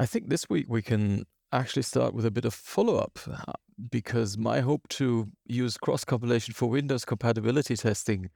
[0.00, 3.52] I think this week we can actually start with a bit of follow up uh,
[3.90, 8.30] because my hope to use cross compilation for Windows compatibility testing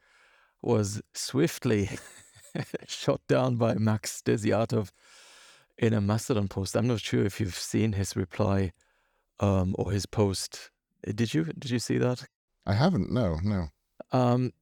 [0.60, 1.90] was swiftly
[2.88, 4.90] shot down by Max Desiatov
[5.78, 6.76] in a Mastodon post.
[6.76, 8.72] I'm not sure if you've seen his reply
[9.40, 10.70] um, or his post.
[11.04, 11.44] Did you?
[11.44, 12.24] Did you see that?
[12.66, 13.10] I haven't.
[13.10, 13.68] No, no.
[14.12, 14.52] Um,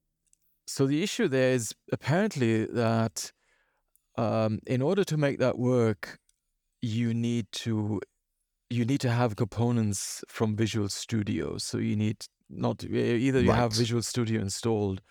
[0.67, 3.33] so the issue there is apparently that
[4.17, 6.20] um, in order to make that work,
[6.83, 8.01] you need to
[8.71, 11.59] you need to have components from Visual Studio.
[11.59, 13.57] So you need not either you right.
[13.57, 15.03] have Visual Studio installed,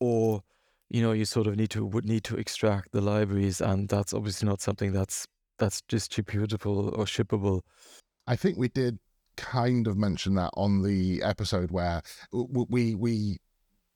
[0.00, 0.42] or
[0.88, 4.14] you know you sort of need to would need to extract the libraries, and that's
[4.14, 5.26] obviously not something that's
[5.58, 7.62] that's distributable or shippable.
[8.26, 8.98] I think we did
[9.36, 12.02] kind of mention that on the episode where
[12.32, 13.38] we we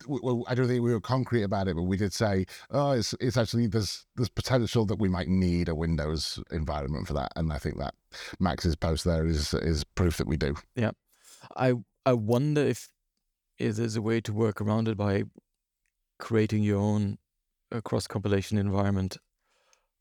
[0.06, 3.14] well, I don't think we were concrete about it, but we did say, oh, it's
[3.20, 7.52] it's actually there's there's potential that we might need a Windows environment for that, and
[7.52, 7.94] I think that
[8.38, 10.54] Max's post there is is proof that we do.
[10.74, 10.92] Yeah,
[11.56, 12.88] I I wonder if
[13.58, 15.24] is there's a way to work around it by
[16.18, 17.18] creating your own
[17.72, 19.16] uh, cross compilation environment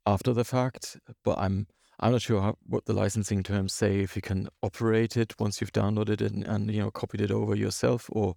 [0.06, 1.67] after the fact, but I'm
[2.00, 5.62] I'm not sure how, what the licensing terms say if you can operate it once
[5.62, 8.36] you've downloaded it and, and you know copied it over yourself or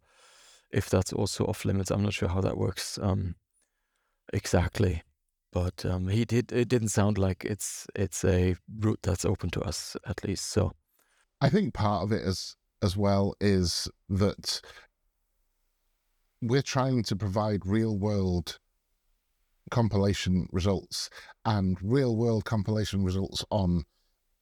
[0.71, 1.91] if that's also off limits.
[1.91, 3.35] I'm not sure how that works um,
[4.33, 5.03] exactly,
[5.53, 6.53] but um, he did.
[6.53, 10.47] It didn't sound like it's it's a route that's open to us at least.
[10.51, 10.73] So,
[11.41, 14.61] I think part of it as as well is that
[16.41, 18.59] we're trying to provide real world
[19.71, 21.11] compilation results
[21.45, 23.85] and real world compilation results on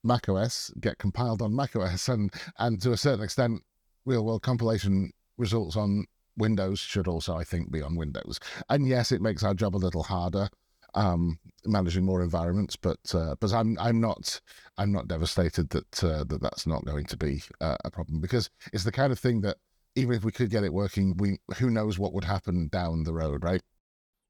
[0.05, 3.61] macOS get compiled on macOS and and to a certain extent
[4.05, 6.05] real world compilation results on
[6.37, 8.39] Windows should also, I think, be on Windows.
[8.69, 10.49] And yes, it makes our job a little harder
[10.97, 14.41] um, managing more environments, but uh, but I'm I'm not
[14.79, 18.51] I'm not devastated that uh, that that's not going to be uh, a problem because
[18.73, 19.59] it's the kind of thing that
[19.95, 23.13] even if we could get it working, we who knows what would happen down the
[23.13, 23.63] road, right?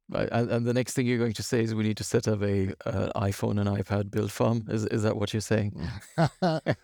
[0.08, 2.28] Right, and, and the next thing you're going to say is we need to set
[2.28, 4.64] up a uh, iPhone and iPad build farm.
[4.68, 5.76] Is is that what you're saying?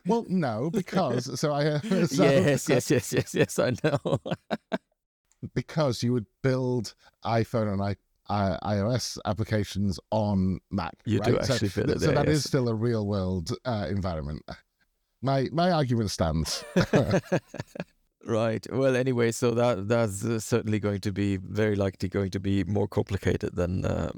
[0.06, 4.18] well, no, because so I uh, so, yes, yes, yes, yes, yes, I know
[5.54, 6.94] because you would build
[7.24, 7.96] iPhone and I,
[8.28, 10.94] I, iOS applications on Mac.
[11.04, 11.30] You right?
[11.30, 12.36] do actually so, fit it so there, that yes.
[12.36, 14.42] is still a real world uh, environment.
[15.20, 16.64] My my argument stands.
[18.26, 18.66] right.
[18.72, 22.64] Well, anyway, so that that's uh, certainly going to be very likely going to be
[22.64, 24.12] more complicated than uh,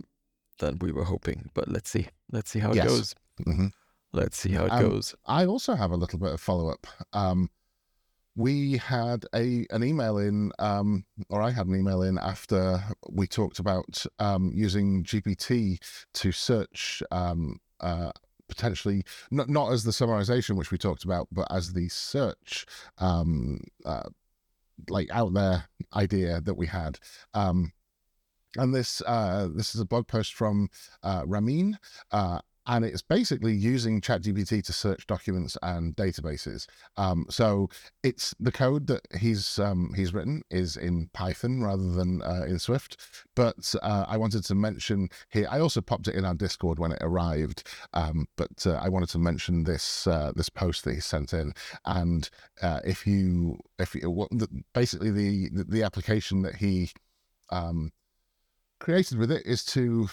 [0.59, 1.51] than we were hoping.
[1.55, 2.07] But let's see.
[2.33, 2.89] Let's see how it yes.
[2.89, 3.15] goes.
[3.47, 3.67] Mm-hmm.
[4.13, 5.15] Let's see how it um, goes.
[5.27, 6.87] I also have a little bit of follow up.
[7.13, 7.51] Um,
[8.37, 13.27] we had a an email in, um, or I had an email in after we
[13.27, 15.79] talked about um, using GPT
[16.15, 18.11] to search um, uh,
[18.49, 22.67] potentially not not as the summarization which we talked about, but as the search
[22.99, 24.09] um, uh,
[24.89, 26.99] like out there idea that we had.
[27.35, 27.73] Um,
[28.57, 30.69] and this uh, this is a blog post from
[31.03, 31.79] uh, Ramin,
[32.11, 36.67] uh, and it's basically using ChatGPT to search documents and databases.
[36.97, 37.69] Um, so
[38.03, 42.59] it's the code that he's um, he's written is in Python rather than uh, in
[42.59, 42.97] Swift.
[43.35, 45.47] But uh, I wanted to mention here.
[45.51, 47.69] I also popped it in our Discord when it arrived.
[47.93, 51.53] Um, but uh, I wanted to mention this uh, this post that he sent in.
[51.85, 52.29] And
[52.63, 54.29] uh, if you if you,
[54.73, 56.91] basically the the application that he
[57.51, 57.93] um,
[58.85, 60.07] created with it is to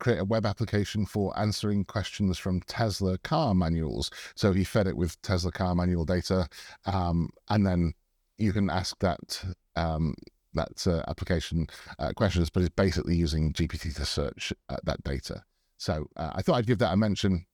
[0.00, 4.10] create a web application for answering questions from Tesla car manuals.
[4.34, 6.48] So he fed it with Tesla car manual data,
[6.84, 7.94] um, and then
[8.36, 9.44] you can ask that
[9.76, 10.16] um,
[10.54, 11.68] that uh, application
[12.00, 15.44] uh, questions, but it's basically using GPT to search uh, that data.
[15.76, 17.46] So uh, I thought I'd give that a mention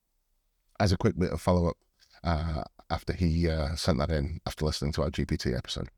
[0.80, 1.76] as a quick bit of follow up
[2.22, 5.91] uh, after he uh, sent that in after listening to our GPT episode.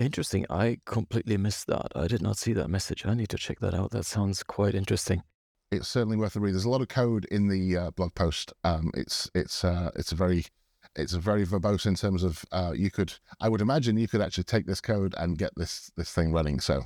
[0.00, 0.46] Interesting.
[0.48, 1.88] I completely missed that.
[1.94, 3.04] I did not see that message.
[3.04, 3.90] I need to check that out.
[3.90, 5.22] That sounds quite interesting.
[5.70, 6.54] It's certainly worth a read.
[6.54, 8.54] There's a lot of code in the uh, blog post.
[8.64, 10.46] Um, it's it's uh, it's a very
[10.96, 14.22] it's a very verbose in terms of uh, you could I would imagine you could
[14.22, 16.60] actually take this code and get this this thing running.
[16.60, 16.82] So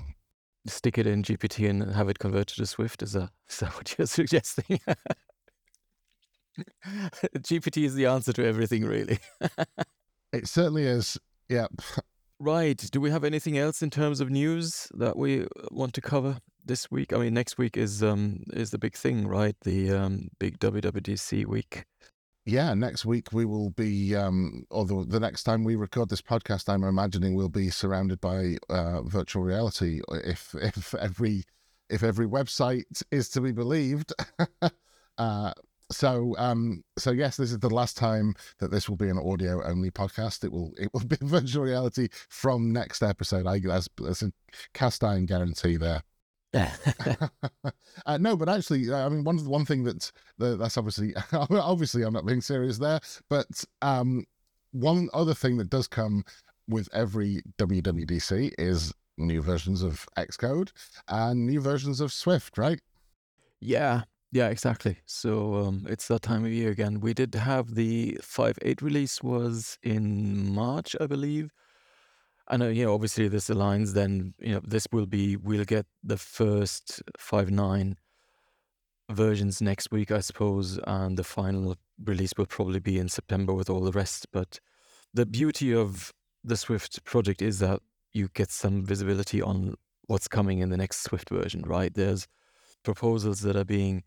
[0.66, 3.00] stick it in GPT and have it converted to Swift.
[3.00, 4.80] Is that is that what you're suggesting?
[7.38, 9.18] GPT is the answer to everything, really.
[10.32, 11.16] it certainly is.
[11.48, 11.68] Yeah.
[12.40, 12.76] Right.
[12.76, 16.38] Do we have anything else in terms of news that we uh, want to cover
[16.64, 17.12] this week?
[17.12, 19.56] I mean, next week is um is the big thing, right?
[19.62, 21.84] The um big WWDC week.
[22.46, 26.68] Yeah, next week we will be, um, although the next time we record this podcast,
[26.68, 30.02] I'm imagining we'll be surrounded by uh, virtual reality.
[30.10, 31.44] If if every
[31.88, 34.12] if every website is to be believed,
[35.18, 35.52] uh,
[35.90, 39.62] So, um, so yes, this is the last time that this will be an audio
[39.64, 40.44] only podcast.
[40.44, 43.46] It will, it will be virtual reality from next episode.
[43.46, 44.32] I that's, that's a
[44.72, 46.02] cast iron guarantee there.
[48.06, 52.26] uh, no, but actually, I mean, one one thing that that's obviously obviously I'm not
[52.26, 54.24] being serious there, but um,
[54.70, 56.24] one other thing that does come
[56.68, 60.70] with every WWDC is new versions of Xcode
[61.08, 62.80] and new versions of Swift, right?
[63.60, 64.02] Yeah,
[64.34, 64.98] yeah, exactly.
[65.06, 66.98] So um, it's that time of year again.
[66.98, 71.52] We did have the 5.8 release was in March, I believe.
[72.48, 73.92] And uh, you know, obviously this aligns.
[73.94, 77.94] Then you know, this will be we'll get the first 5.9
[79.08, 83.70] versions next week, I suppose, and the final release will probably be in September with
[83.70, 84.26] all the rest.
[84.32, 84.58] But
[85.14, 87.82] the beauty of the Swift project is that
[88.12, 89.76] you get some visibility on
[90.08, 91.94] what's coming in the next Swift version, right?
[91.94, 92.26] There's
[92.82, 94.02] proposals that are being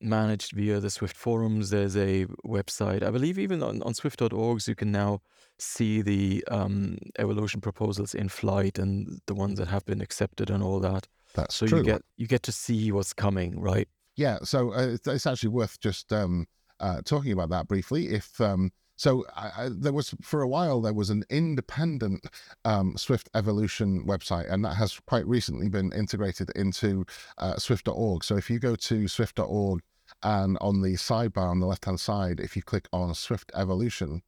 [0.00, 1.70] managed via the Swift forums.
[1.70, 5.20] There's a website, I believe, even on, on Swift.org, you can now
[5.58, 10.62] see the um, evolution proposals in flight and the ones that have been accepted and
[10.62, 11.08] all that.
[11.34, 11.78] That's so true.
[11.78, 13.88] you get you get to see what's coming, right?
[14.16, 14.38] Yeah.
[14.42, 16.46] So uh, it's actually worth just um,
[16.80, 18.08] uh, talking about that briefly.
[18.08, 22.26] If um, so I, I, there was for a while there was an independent
[22.64, 27.04] um, Swift Evolution website, and that has quite recently been integrated into
[27.38, 28.24] uh, Swift.org.
[28.24, 29.82] So if you go to Swift.org
[30.22, 34.22] and on the sidebar on the left hand side, if you click on Swift Evolution,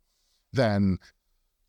[0.52, 0.98] then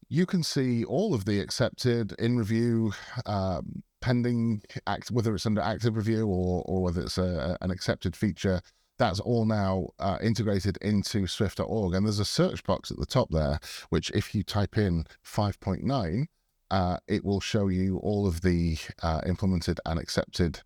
[0.09, 2.91] you can see all of the accepted in review,
[3.25, 3.61] uh,
[4.01, 8.61] pending act, whether it's under active review or or whether it's a, an accepted feature
[8.99, 11.95] that's all now uh, integrated into Swift.org.
[11.95, 13.59] And there's a search box at the top there,
[13.89, 16.25] which if you type in 5.9,
[16.69, 20.61] uh, it will show you all of the uh, implemented and accepted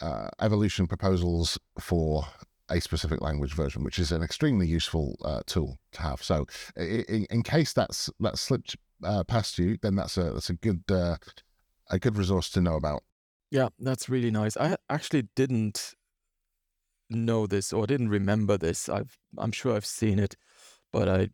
[0.00, 2.26] uh, evolution proposals for
[2.68, 6.22] a specific language version, which is an extremely useful uh, tool to have.
[6.22, 6.46] So,
[6.76, 10.84] in, in, case that's that slipped uh, past you, then that's a that's a good
[10.90, 11.18] a
[11.98, 13.02] good resource to know about.
[13.50, 14.56] Yeah, that's really nice.
[14.56, 15.94] I actually didn't
[17.14, 18.88] know this or didn't remember this.
[18.88, 20.36] I've I'm sure I've seen it,
[20.92, 21.30] but I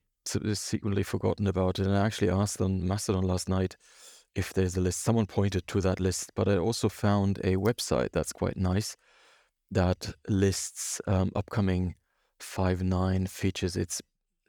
[0.55, 1.87] secretly forgotten about it.
[1.87, 3.77] And I actually asked on Mastodon last night
[4.35, 5.01] if there's a list.
[5.01, 8.97] Someone pointed to that list, but I also found a website that's quite nice
[9.71, 11.95] that lists um, upcoming
[12.41, 13.77] five nine features.
[13.77, 14.01] It's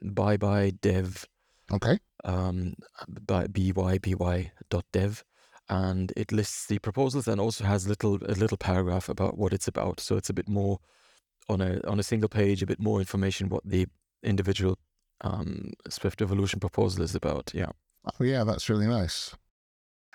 [0.02, 1.26] bye bye dev.
[1.72, 1.98] Okay.
[2.24, 2.74] Um,
[3.26, 5.24] by byby dot dev,
[5.68, 9.68] and it lists the proposals and also has little a little paragraph about what it's
[9.68, 10.00] about.
[10.00, 10.80] So it's a bit more
[11.50, 13.86] on a on a single page a bit more information what the
[14.22, 14.78] individual
[15.22, 17.50] um, Swift Evolution proposal is about.
[17.54, 17.70] Yeah.
[18.06, 19.34] Oh yeah, that's really nice.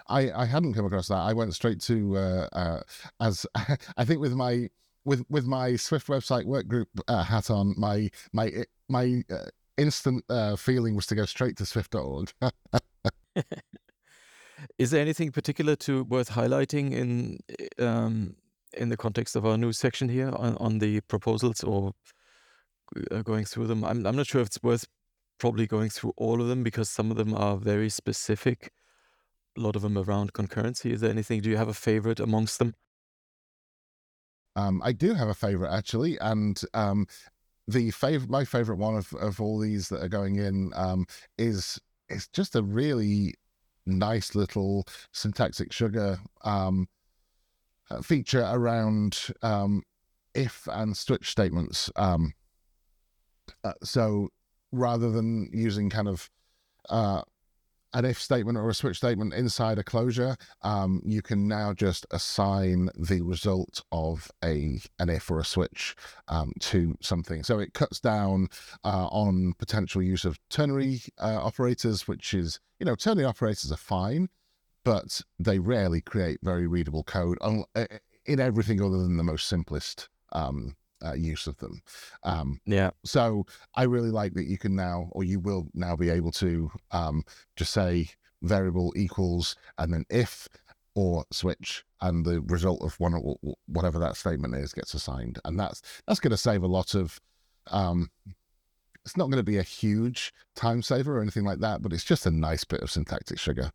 [0.08, 1.18] I I hadn't come across that.
[1.18, 2.80] I went straight to uh, uh,
[3.20, 3.46] as
[3.98, 4.70] I think with my
[5.04, 7.76] with with my Swift website work group uh, hat on.
[7.78, 12.32] My my my uh, instant uh, feeling was to go straight to Swift.org.
[14.78, 17.40] is there anything particular to worth highlighting in
[17.86, 18.36] um,
[18.76, 21.94] in the context of our new section here on, on the proposals or
[23.12, 23.84] uh, going through them.
[23.84, 24.86] I'm, I'm not sure if it's worth
[25.38, 28.72] probably going through all of them because some of them are very specific.
[29.58, 30.92] A lot of them around concurrency.
[30.92, 31.42] Is there anything?
[31.42, 32.76] Do you have a favorite amongst them?
[34.56, 37.08] Um, I do have a favorite actually, and um,
[37.68, 41.06] the favorite, my favorite one of, of all these that are going in um,
[41.38, 41.80] is
[42.10, 43.34] is just a really
[43.86, 46.88] nice little syntactic sugar um,
[48.02, 49.84] feature around um,
[50.34, 51.92] if and switch statements.
[51.96, 52.34] Um,
[53.64, 54.30] uh, so
[54.72, 56.30] rather than using kind of
[56.90, 57.22] uh,
[57.94, 62.06] an if statement or a switch statement inside a closure, um, you can now just
[62.12, 65.96] assign the result of a an if or a switch
[66.28, 67.42] um, to something.
[67.44, 68.50] So it cuts down
[68.84, 73.78] uh, on potential use of ternary uh, operators, which is you know ternary operators are
[73.78, 74.28] fine
[74.86, 77.38] but they rarely create very readable code
[78.26, 81.82] in everything other than the most simplest um, uh, use of them.
[82.24, 82.92] Um, yeah.
[83.04, 86.72] So I really like that you can now, or you will now be able to
[86.92, 87.24] um,
[87.58, 88.10] just say
[88.42, 90.48] variable equals and then if
[90.94, 95.60] or switch, and the result of one or whatever that statement is gets assigned, and
[95.60, 97.20] that's that's going to save a lot of.
[97.68, 98.10] Um,
[99.04, 102.04] it's not going to be a huge time saver or anything like that, but it's
[102.04, 103.72] just a nice bit of syntactic sugar.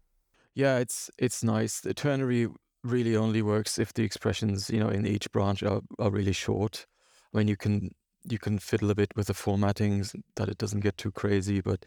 [0.54, 1.80] Yeah, it's it's nice.
[1.80, 2.48] The ternary
[2.82, 6.86] really only works if the expressions, you know, in each branch are, are really short.
[7.32, 7.90] I mean, you can
[8.24, 10.04] you can fiddle a bit with the formatting
[10.36, 11.86] that it doesn't get too crazy, but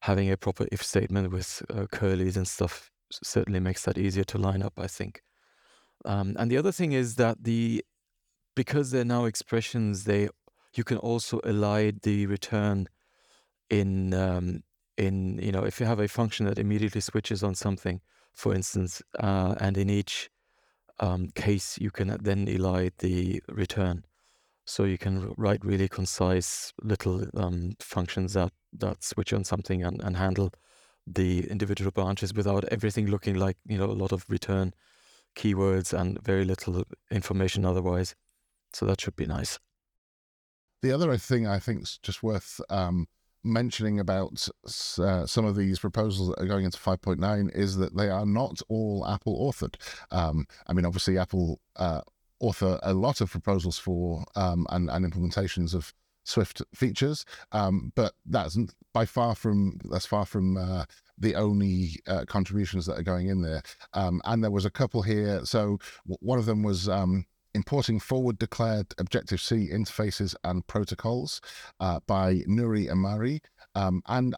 [0.00, 4.38] having a proper if statement with uh, curlies and stuff certainly makes that easier to
[4.38, 4.74] line up.
[4.78, 5.22] I think.
[6.04, 7.84] Um, and the other thing is that the
[8.54, 10.28] because they're now expressions, they
[10.74, 12.88] you can also elide the return
[13.70, 14.62] in um,
[14.96, 18.00] in you know if you have a function that immediately switches on something,
[18.32, 20.30] for instance, uh, and in each
[21.00, 24.04] um, case you can then elide the return.
[24.64, 30.00] So you can write really concise little um, functions that that switch on something and,
[30.02, 30.52] and handle
[31.06, 34.72] the individual branches without everything looking like you know a lot of return
[35.34, 38.14] keywords and very little information otherwise.
[38.72, 39.58] So that should be nice.
[40.82, 43.06] The other thing I think is just worth um,
[43.44, 44.48] mentioning about
[44.98, 48.60] uh, some of these proposals that are going into 5.9 is that they are not
[48.68, 49.76] all Apple authored.
[50.10, 52.02] Um, I mean, obviously, Apple uh,
[52.40, 55.92] author a lot of proposals for um, and, and implementations of
[56.24, 58.56] Swift features, um, but that's
[58.92, 60.84] by far from that's far from uh,
[61.18, 63.62] the only uh, contributions that are going in there.
[63.94, 65.44] Um, and there was a couple here.
[65.44, 71.40] So w- one of them was um, importing forward declared Objective C interfaces and protocols
[71.80, 73.40] uh, by Nuri Amari.
[73.74, 74.34] Um, and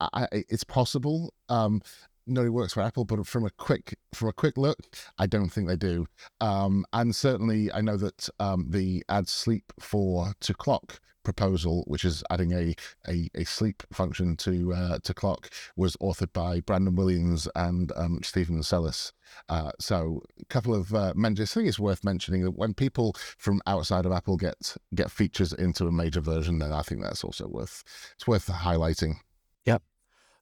[0.00, 1.32] I, it's possible.
[1.48, 1.82] Um,
[2.28, 4.78] Nuri works for Apple, but from a quick from a quick look,
[5.18, 6.06] I don't think they do.
[6.40, 12.04] Um, and certainly, I know that um, the add sleep for to clock proposal, which
[12.04, 12.74] is adding a
[13.08, 18.20] a, a sleep function to uh, to clock, was authored by Brandon Williams and um,
[18.22, 19.12] Stephen Celis.
[19.48, 21.50] Uh, so, a couple of uh, mentions.
[21.52, 25.52] I think it's worth mentioning that when people from outside of Apple get get features
[25.52, 27.82] into a major version, then I think that's also worth
[28.14, 29.16] it's worth highlighting.
[29.64, 29.78] Yeah,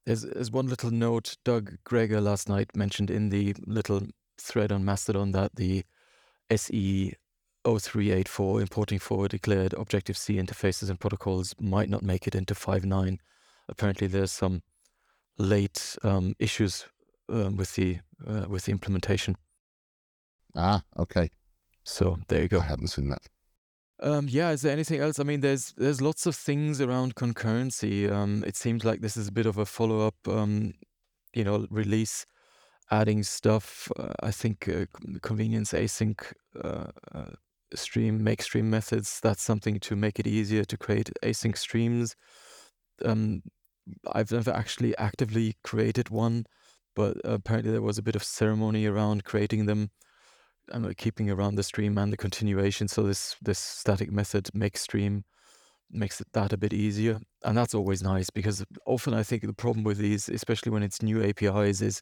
[0.05, 4.03] There's, there's one little note Doug Gregor last night mentioned in the little
[4.39, 5.85] thread on Mastodon that the
[6.51, 7.15] SE
[7.65, 13.19] 0384 importing forward declared Objective C interfaces and protocols might not make it into 5.9.
[13.69, 14.63] Apparently, there's some
[15.39, 16.87] late um, issues
[17.29, 19.37] um, with the uh, with the implementation.
[20.55, 21.31] Ah, okay.
[21.85, 22.61] So there you go.
[22.61, 23.23] I hadn't seen that.
[24.01, 25.19] Um, yeah, is there anything else?
[25.19, 28.11] I mean, there's there's lots of things around concurrency.
[28.11, 30.75] Um, it seems like this is a bit of a follow up, um,
[31.35, 32.27] you know, release,
[32.91, 33.91] adding stuff.
[33.97, 34.87] Uh, I think uh,
[35.23, 36.21] convenience async
[36.63, 37.31] uh, uh,
[37.75, 39.21] stream make stream methods.
[39.23, 42.17] That's something to make it easier to create async streams.
[43.05, 43.43] Um,
[44.13, 46.47] I've never actually actively created one,
[46.95, 49.91] but apparently there was a bit of ceremony around creating them
[50.71, 52.89] um, keeping around the stream and the continuation.
[52.89, 55.25] So this this static method make stream
[55.91, 59.85] makes that a bit easier, and that's always nice because often I think the problem
[59.85, 62.01] with these, especially when it's new APIs, is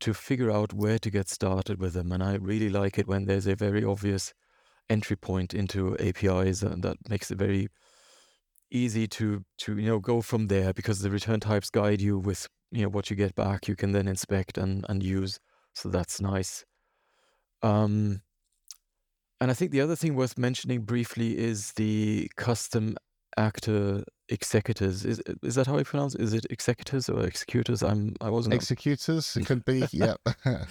[0.00, 2.10] to figure out where to get started with them.
[2.12, 4.32] And I really like it when there's a very obvious
[4.88, 7.68] entry point into APIs, and that makes it very
[8.70, 12.48] easy to to you know go from there because the return types guide you with
[12.70, 13.68] you know what you get back.
[13.68, 15.38] You can then inspect and and use.
[15.74, 16.64] So that's nice.
[17.62, 18.22] Um,
[19.40, 22.96] and I think the other thing worth mentioning briefly is the custom
[23.36, 25.04] actor executors.
[25.04, 26.14] Is is that how you pronounce?
[26.14, 26.20] it?
[26.20, 27.82] Is it executors or executors?
[27.82, 29.36] I'm I wasn't executors.
[29.36, 29.86] It could be.
[29.92, 30.14] yeah.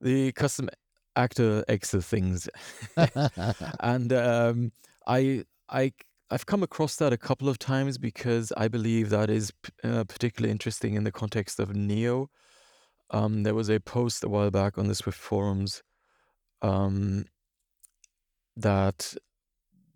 [0.00, 0.68] the custom
[1.16, 2.48] actor exit things,
[3.80, 4.72] and um,
[5.06, 5.92] I I
[6.30, 9.52] I've come across that a couple of times because I believe that is
[9.84, 12.28] uh, particularly interesting in the context of NIO.
[13.10, 15.82] Um, there was a post a while back on the Swift forums
[16.62, 17.26] um,
[18.56, 19.14] that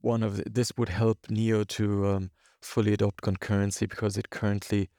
[0.02, 2.30] one of the, this would help NIO to um,
[2.60, 4.90] fully adopt concurrency because it currently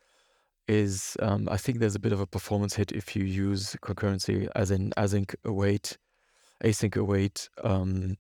[0.68, 1.16] is.
[1.22, 4.72] Um, I think there's a bit of a performance hit if you use concurrency as
[4.72, 6.00] in async await,
[6.64, 8.18] async await um,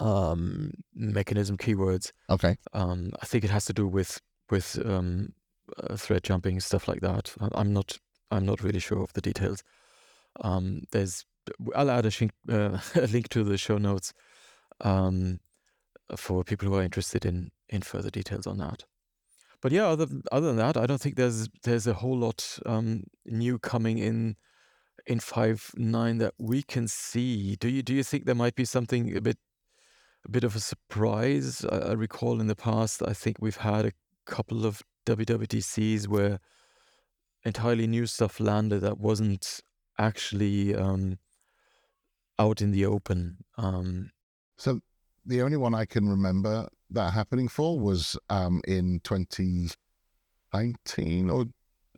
[0.00, 2.12] um, mechanism keywords.
[2.30, 2.56] Okay.
[2.72, 4.20] Um, I think it has to do with
[4.50, 5.32] with um,
[5.76, 7.34] uh, thread jumping stuff like that.
[7.52, 7.98] I'm not
[8.30, 9.62] I'm not really sure of the details.
[10.40, 11.24] Um, there's
[11.74, 14.12] I'll add a, sh- uh, a link to the show notes
[14.82, 15.40] um,
[16.16, 18.84] for people who are interested in in further details on that.
[19.60, 23.04] But yeah, other other than that, I don't think there's there's a whole lot um,
[23.26, 24.36] new coming in
[25.08, 27.56] in five nine that we can see.
[27.56, 29.38] Do you do you think there might be something a bit
[30.24, 31.64] a bit of a surprise?
[31.64, 33.92] I, I recall in the past, I think we've had a
[34.26, 36.38] couple of WWDCs where
[37.42, 39.60] entirely new stuff landed that wasn't
[39.98, 41.18] actually um,
[42.38, 43.38] out in the open.
[43.56, 44.10] Um,
[44.58, 44.80] so
[45.24, 51.46] the only one I can remember that happening for was um, in 2019 or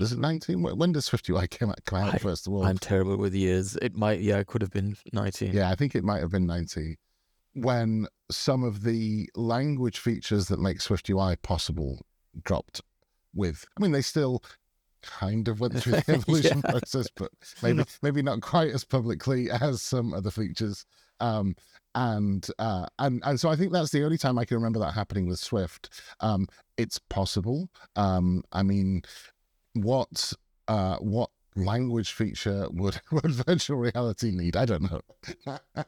[0.02, 0.62] is it 19?
[0.62, 2.64] When does SwiftUI come out, come out I, first of all?
[2.64, 3.76] I'm terrible with years.
[3.76, 5.52] It might, yeah, it could have been 19.
[5.52, 6.96] Yeah, I think it might have been 19
[7.54, 12.00] when some of the language features that make SwiftUI possible
[12.44, 12.80] dropped
[13.34, 13.64] with.
[13.76, 14.42] I mean, they still
[15.02, 16.70] kind of went through the evolution yeah.
[16.70, 17.30] process, but
[17.62, 20.84] maybe maybe not quite as publicly as some other features.
[21.20, 21.54] Um,
[21.94, 24.92] and uh, and and so I think that's the only time I can remember that
[24.92, 25.90] happening with Swift.
[26.20, 27.68] Um, it's possible.
[27.96, 29.02] Um, I mean,
[29.74, 30.32] what
[30.68, 34.56] uh, what language feature would would virtual reality need?
[34.56, 35.00] I don't know.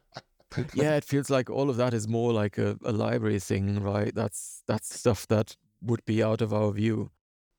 [0.75, 4.15] yeah, it feels like all of that is more like a, a library thing, right?
[4.15, 7.11] That's that's stuff that would be out of our view.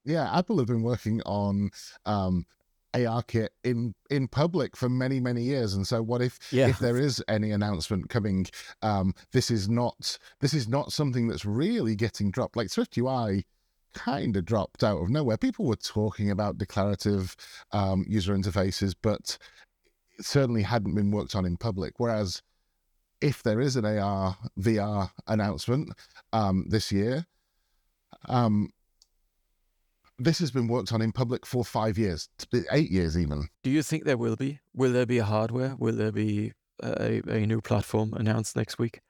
[0.06, 1.72] Yeah, Apple have been working on
[2.06, 2.46] um,
[2.94, 6.68] ARKit in in public for many many years and so what if Yeah.
[6.68, 8.46] if there is any announcement coming
[8.84, 13.46] um this is not this is not something that's really getting dropped like swift ui
[13.94, 17.36] kind of dropped out of nowhere people were talking about declarative
[17.72, 19.38] um user interfaces but
[20.18, 22.42] it certainly hadn't been worked on in public whereas
[23.22, 25.90] if there is an ar vr announcement
[26.34, 27.26] um this year
[28.28, 28.70] um
[30.20, 32.30] this has been worked on in public for five years,
[32.72, 33.48] eight years even.
[33.64, 34.60] Do you think there will be?
[34.74, 35.76] Will there be a hardware?
[35.78, 39.02] Will there be a, a new platform announced next week?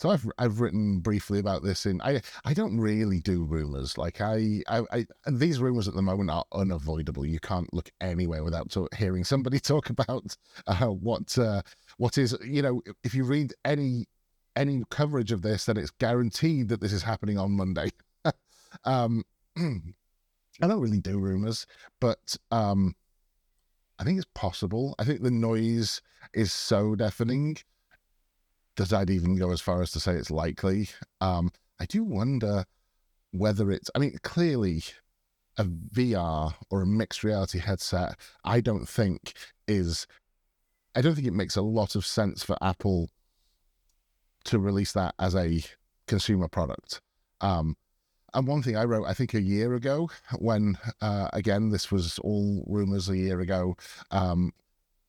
[0.00, 4.22] So I've I've written briefly about this in I I don't really do rumors like
[4.22, 7.26] I I, I these rumors at the moment are unavoidable.
[7.26, 10.34] You can't look anywhere without hearing somebody talk about
[10.66, 11.60] uh, what uh,
[11.98, 14.06] what is you know if you read any
[14.56, 17.90] any coverage of this, then it's guaranteed that this is happening on Monday.
[18.84, 19.22] um,
[19.58, 21.66] I don't really do rumors,
[22.00, 22.96] but um,
[23.98, 24.94] I think it's possible.
[24.98, 26.00] I think the noise
[26.32, 27.58] is so deafening
[28.80, 30.88] that I'd even go as far as to say it's likely.
[31.20, 32.64] Um, I do wonder
[33.30, 34.82] whether it's, I mean, clearly
[35.58, 39.34] a VR or a mixed reality headset, I don't think
[39.68, 40.06] is,
[40.94, 43.10] I don't think it makes a lot of sense for Apple
[44.44, 45.62] to release that as a
[46.06, 47.02] consumer product.
[47.42, 47.76] Um,
[48.32, 50.08] and one thing I wrote, I think a year ago,
[50.38, 53.76] when uh, again this was all rumors a year ago,
[54.10, 54.52] um,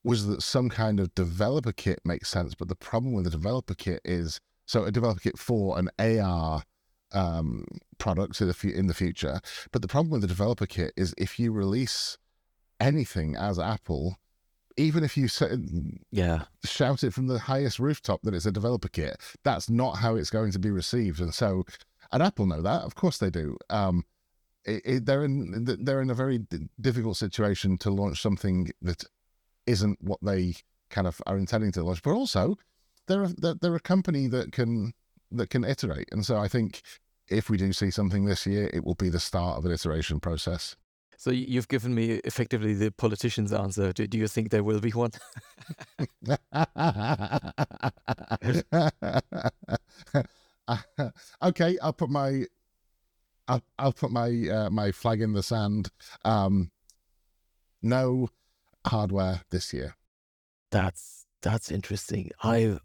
[0.04, 2.56] was that some kind of developer kit makes sense.
[2.56, 6.64] But the problem with the developer kit is so a developer kit for an AR
[7.14, 7.66] um,
[7.98, 9.40] product in the, fu- in the future.
[9.72, 12.18] But the problem with the developer kit is if you release
[12.80, 14.18] anything as Apple,
[14.78, 15.58] even if you say,
[16.12, 16.46] Yeah.
[16.64, 20.30] shout it from the highest rooftop that it's a developer kit, that's not how it's
[20.30, 21.20] going to be received.
[21.20, 21.66] And so,
[22.12, 23.58] and Apple know that, of course they do.
[23.70, 24.06] Um,
[24.64, 29.04] it, it, they're in they're in a very d- difficult situation to launch something that
[29.66, 30.56] isn't what they
[30.90, 32.02] kind of are intending to launch.
[32.02, 32.58] But also,
[33.08, 34.94] they're a, they're, they're a company that can
[35.32, 36.10] that can iterate.
[36.12, 36.82] And so, I think
[37.30, 40.20] if we do see something this year, it will be the start of an iteration
[40.20, 40.76] process.
[41.18, 43.94] So you've given me effectively the politician's answer.
[43.94, 45.12] Do, do you think there will be one?
[51.44, 52.46] okay, I'll put my
[53.48, 55.92] I'll, I'll put my uh, my flag in the sand.
[56.26, 56.72] Um,
[57.84, 58.30] no
[58.86, 59.96] hardware this year.
[60.72, 62.32] That's that's interesting.
[62.44, 62.80] I've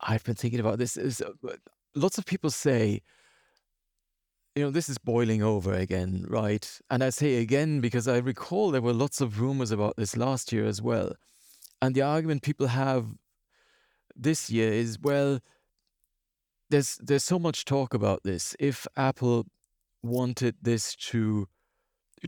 [0.00, 0.96] I've been thinking about this.
[0.96, 1.32] Is uh,
[1.94, 3.02] lots of people say,
[4.54, 6.80] you know, this is boiling over again, right?
[6.90, 10.52] And I say again because I recall there were lots of rumors about this last
[10.52, 11.12] year as well.
[11.82, 13.06] And the argument people have
[14.14, 15.40] this year is, well,
[16.70, 18.56] there's there's so much talk about this.
[18.58, 19.46] If Apple
[20.02, 21.48] wanted this to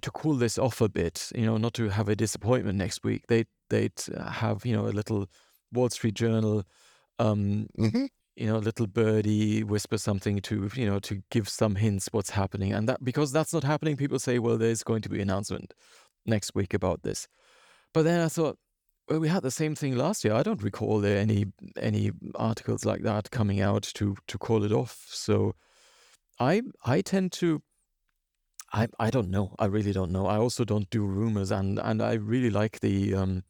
[0.00, 3.26] to cool this off a bit, you know, not to have a disappointment next week,
[3.28, 5.28] they they'd uh, have you know a little
[5.72, 6.64] Wall Street Journal,
[7.18, 8.06] um, hmm
[8.38, 12.72] you know, little birdie whisper something to you know to give some hints what's happening,
[12.72, 15.74] and that because that's not happening, people say, well, there's going to be an announcement
[16.24, 17.26] next week about this.
[17.92, 18.56] But then I thought,
[19.08, 20.34] well, we had the same thing last year.
[20.34, 21.46] I don't recall there any
[21.80, 25.06] any articles like that coming out to to call it off.
[25.11, 25.54] So
[26.38, 27.62] I I tend to
[28.72, 29.54] I I don't know.
[29.59, 30.26] I really don't know.
[30.26, 33.44] I also don't do rumors, and and I really like the um,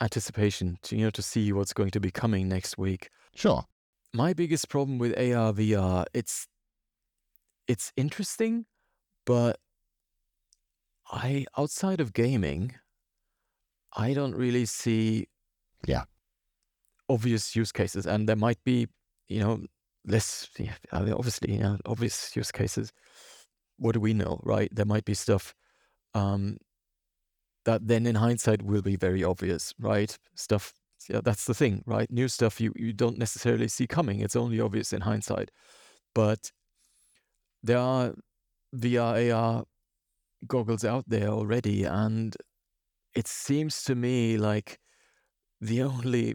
[0.00, 3.10] anticipation to you know to see what's going to be coming next week.
[3.34, 3.64] Sure.
[4.12, 6.46] My biggest problem with AR VR, it's
[7.66, 8.66] it's interesting,
[9.26, 9.58] but
[11.10, 12.74] I outside of gaming,
[13.96, 15.28] I don't really see
[15.86, 16.04] Yeah.
[17.08, 18.88] obvious use cases, and there might be
[19.28, 19.64] you know
[20.06, 22.92] less yeah, obviously you know, obvious use cases.
[23.78, 24.68] What do we know, right?
[24.72, 25.54] There might be stuff
[26.14, 26.58] um,
[27.64, 30.16] that then in hindsight will be very obvious, right?
[30.34, 30.72] Stuff,
[31.08, 32.10] yeah, that's the thing, right?
[32.10, 34.20] New stuff you, you don't necessarily see coming.
[34.20, 35.50] It's only obvious in hindsight.
[36.14, 36.52] But
[37.62, 38.14] there are
[38.74, 39.64] VR, AR
[40.46, 42.36] goggles out there already, and
[43.14, 44.78] it seems to me like
[45.60, 46.34] the only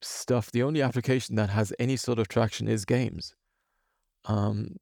[0.00, 3.34] stuff, the only application that has any sort of traction is games.
[4.24, 4.76] Um,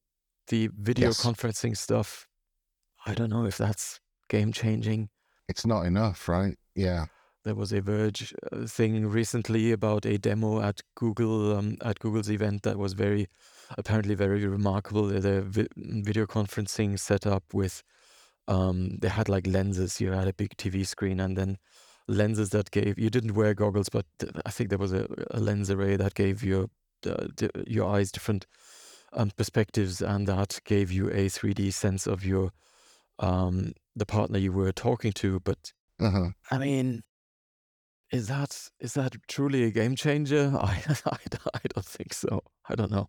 [0.49, 1.25] the video Yes.
[1.25, 2.27] conferencing stuff,
[3.07, 5.09] I don't know if that's game changing.
[5.49, 6.57] It's not enough, right?
[6.75, 7.07] Yeah.
[7.45, 12.31] there was a Verge uh, thing recently about a demo at Google um, at Google's
[12.31, 13.27] event that was very
[13.77, 15.07] apparently very remarkable.
[15.09, 17.83] The vi- video conferencing setup with
[18.47, 20.01] um, they had like lenses.
[20.01, 21.59] You had a big TV screen and then
[22.07, 24.07] lenses that gave you didn't wear goggles, but
[24.47, 26.69] I think there was a, a lens array that gave your
[27.07, 27.27] uh,
[27.67, 28.47] your eyes different
[29.13, 32.53] um, perspectives, and that gave you a 3D sense of your
[33.19, 35.41] um, the partner you were talking to.
[35.41, 36.31] But Uh-huh.
[36.51, 37.03] I mean,
[38.11, 40.53] is that is that truly a game changer?
[40.61, 41.19] I I,
[41.55, 42.43] I don't think so.
[42.69, 43.09] I don't know.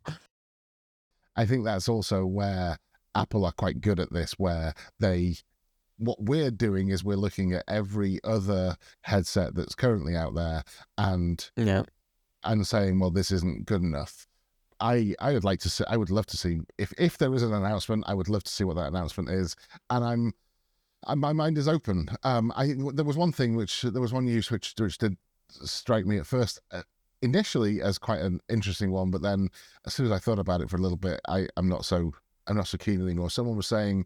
[1.36, 2.78] I think that's also where
[3.16, 5.36] Apple are quite good at this, where they
[5.98, 10.64] what we're doing is we're looking at every other headset that's currently out there
[10.98, 11.84] and Yeah,
[12.44, 14.28] and saying, well, this isn't good enough.
[14.80, 15.84] I I would like to see.
[15.88, 18.04] I would love to see if if there is an announcement.
[18.08, 19.56] I would love to see what that announcement is.
[19.90, 20.34] And I'm,
[21.06, 22.10] I, my mind is open.
[22.24, 25.18] Um, I there was one thing which there was one use which which did
[25.50, 26.60] strike me at first.
[26.72, 26.84] Uh,
[27.22, 29.50] initially as quite an interesting one, but then
[29.86, 32.14] as soon as I thought about it for a little bit, I I'm not so
[32.48, 33.30] I'm not so keen anymore.
[33.30, 34.06] Someone was saying,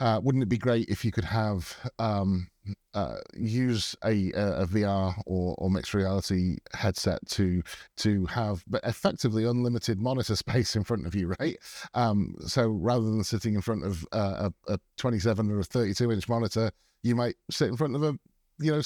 [0.00, 2.48] uh, wouldn't it be great if you could have um,
[2.94, 7.62] uh, use a, a, VR or, or mixed reality headset to
[7.96, 11.56] to have but effectively unlimited monitor space in front of you, right?
[11.94, 16.12] Um, so rather than sitting in front of uh, a, a 27 or a 32
[16.12, 16.70] inch monitor,
[17.02, 18.18] you might sit in front of a
[18.60, 18.78] you know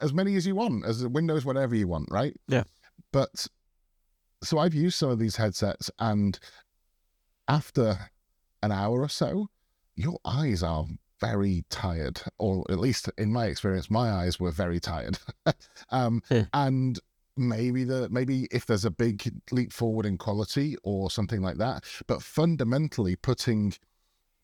[0.00, 2.34] as many as you want, as Windows whatever you want, right?
[2.48, 2.64] Yeah.
[3.12, 3.46] But
[4.42, 6.38] so I've used some of these headsets, and
[7.48, 8.10] after
[8.62, 9.48] an hour or so,
[9.94, 10.86] your eyes are
[11.20, 15.18] very tired, or at least in my experience, my eyes were very tired.
[15.90, 16.42] um, Hmm.
[16.52, 16.98] And
[17.36, 21.84] maybe the maybe if there's a big leap forward in quality or something like that,
[22.06, 23.74] but fundamentally putting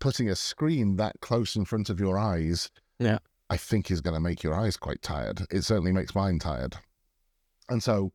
[0.00, 3.18] putting a screen that close in front of your eyes, Yeah.
[3.50, 5.46] I think is going to make your eyes quite tired.
[5.50, 6.76] It certainly makes mine tired,
[7.68, 8.12] and so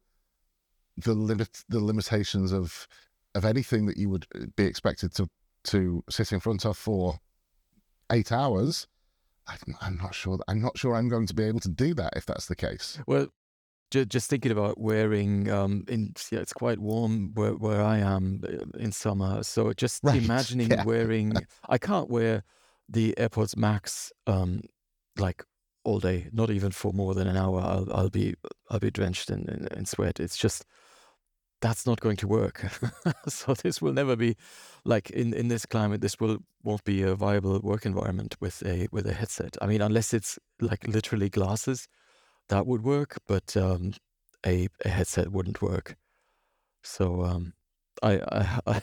[0.95, 2.87] the limit the limitations of
[3.35, 5.27] of anything that you would uh, be expected to
[5.65, 7.19] to sit in front of for
[8.11, 8.87] eight hours.
[9.47, 10.39] I'm, I'm not sure.
[10.47, 12.99] I'm not sure I'm going to be able to do that if that's the case.
[13.07, 13.27] Well,
[13.91, 18.41] ju- just thinking about wearing um in yeah, it's quite warm where where I am
[18.47, 19.43] uh, in summer.
[19.43, 20.83] So just Right, imagining yeah.
[20.85, 21.33] wearing
[21.67, 22.43] I can't wear
[22.87, 24.61] the AirPods Max um
[25.17, 25.43] like
[25.85, 27.59] all day, not even for more than an hour.
[27.59, 28.35] I'll I'll be
[28.69, 30.19] I'll be drenched in, in, in sweat.
[30.19, 30.65] It's just
[31.63, 32.65] that's not going to work.
[33.27, 34.35] so this will never be
[34.83, 38.87] like in, in this climate, this will won't be a viable work environment with a
[38.91, 39.55] with a headset.
[39.61, 41.87] I mean, unless it's like literally glasses,
[42.49, 43.93] that would work, but um,
[44.45, 45.95] a a headset wouldn't work.
[46.83, 47.53] So um,
[48.03, 48.81] I I I,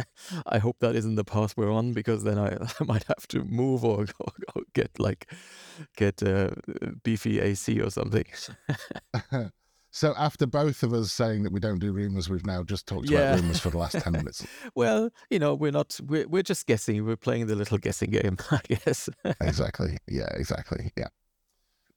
[0.56, 3.44] I hope that isn't the path we're on because then I, I might have to
[3.44, 5.30] move or, or, or get like
[5.96, 6.50] get uh,
[7.04, 8.26] beefy AC or something.
[9.96, 13.08] So after both of us saying that we don't do rumors, we've now just talked
[13.08, 13.30] Yeah.
[13.32, 14.46] about rumors for the last ten minutes.
[14.74, 17.06] well, you know, we're not we're we're just guessing.
[17.06, 19.08] We're playing the little guessing game, I guess.
[19.40, 19.96] exactly.
[20.06, 20.28] Yeah.
[20.34, 20.92] Exactly.
[20.98, 21.08] Yeah.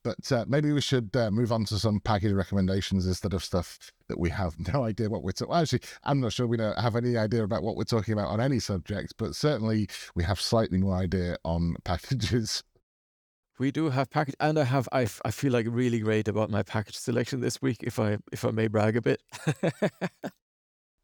[0.02, 3.78] But uh, maybe we should uh, move on to some package recommendations instead of stuff
[4.08, 5.52] that we have no idea what we're talking.
[5.52, 8.30] Well, actually, I'm not sure we don't have any idea about what we're talking about
[8.30, 12.64] on any subject, but certainly we have slightly more idea on packages.
[13.60, 16.50] We do have package, and I have I, f- I feel like really great about
[16.50, 17.78] my package selection this week.
[17.84, 19.22] If I if I may brag a bit,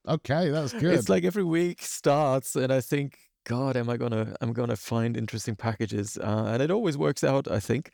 [0.08, 0.94] Okay, that's good.
[0.94, 5.18] it's like every week starts, and I think, God, am I gonna I'm gonna find
[5.18, 7.50] interesting packages, uh, and it always works out.
[7.50, 7.90] I think,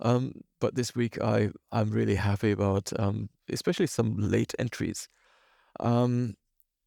[0.00, 5.08] um, but this week I I'm really happy about, um, especially some late entries.
[5.80, 6.36] Um,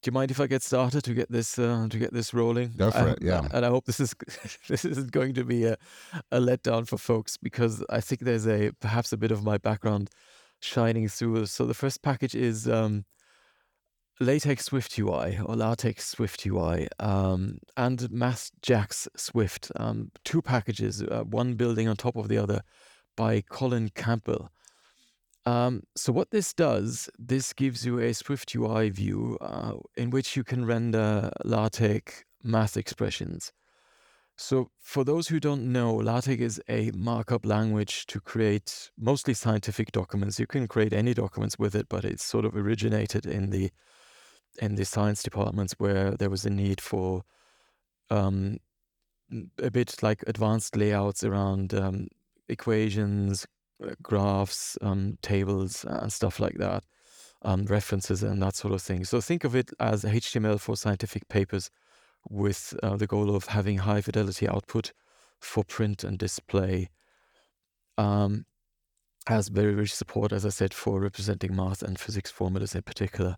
[0.03, 2.73] do you mind if I get started to get this uh, to get this rolling?
[2.77, 3.47] Go for I- it, yeah.
[3.51, 4.13] And I hope this is
[4.67, 5.77] this isn't going to be a,
[6.31, 10.09] a letdown for folks because I think there's a perhaps a bit of my background
[10.59, 11.45] shining through.
[11.45, 13.05] So the first package is um,
[14.19, 19.71] LaTeX Swift UI or LaTeX Swift UI um, and MathJax Swift.
[19.77, 22.61] Um, two packages, uh, one building on top of the other
[23.15, 24.49] by Colin Campbell.
[25.45, 30.37] Um, so what this does, this gives you a Swift UI view uh, in which
[30.37, 33.51] you can render LaTeX math expressions.
[34.37, 39.91] So for those who don't know, LaTeX is a markup language to create mostly scientific
[39.91, 40.39] documents.
[40.39, 43.71] You can create any documents with it, but it's sort of originated in the
[44.61, 47.23] in the science departments where there was a need for
[48.11, 48.57] um,
[49.57, 52.07] a bit like advanced layouts around um,
[52.47, 53.47] equations,
[54.01, 56.83] graphs, um, tables, and stuff like that,
[57.41, 59.05] um, references, and that sort of thing.
[59.05, 61.69] So think of it as HTML for scientific papers
[62.29, 64.93] with uh, the goal of having high fidelity output
[65.39, 66.89] for print and display.
[67.97, 68.45] Um,
[69.27, 73.37] has very rich support, as I said, for representing math and physics formulas in particular.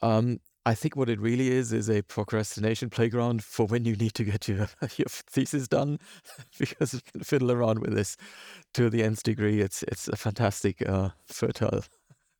[0.00, 4.14] Um, I think what it really is is a procrastination playground for when you need
[4.14, 5.98] to get your your thesis done,
[6.58, 8.16] because you can fiddle around with this
[8.74, 9.60] to the nth degree.
[9.60, 11.82] It's it's a fantastic, uh, fertile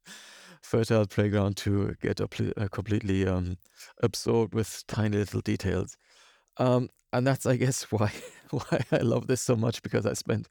[0.62, 2.28] fertile playground to get uh,
[2.70, 3.56] completely um,
[4.02, 5.96] absorbed with tiny little details.
[6.58, 8.12] Um, and that's, I guess, why
[8.50, 10.48] why I love this so much because I spent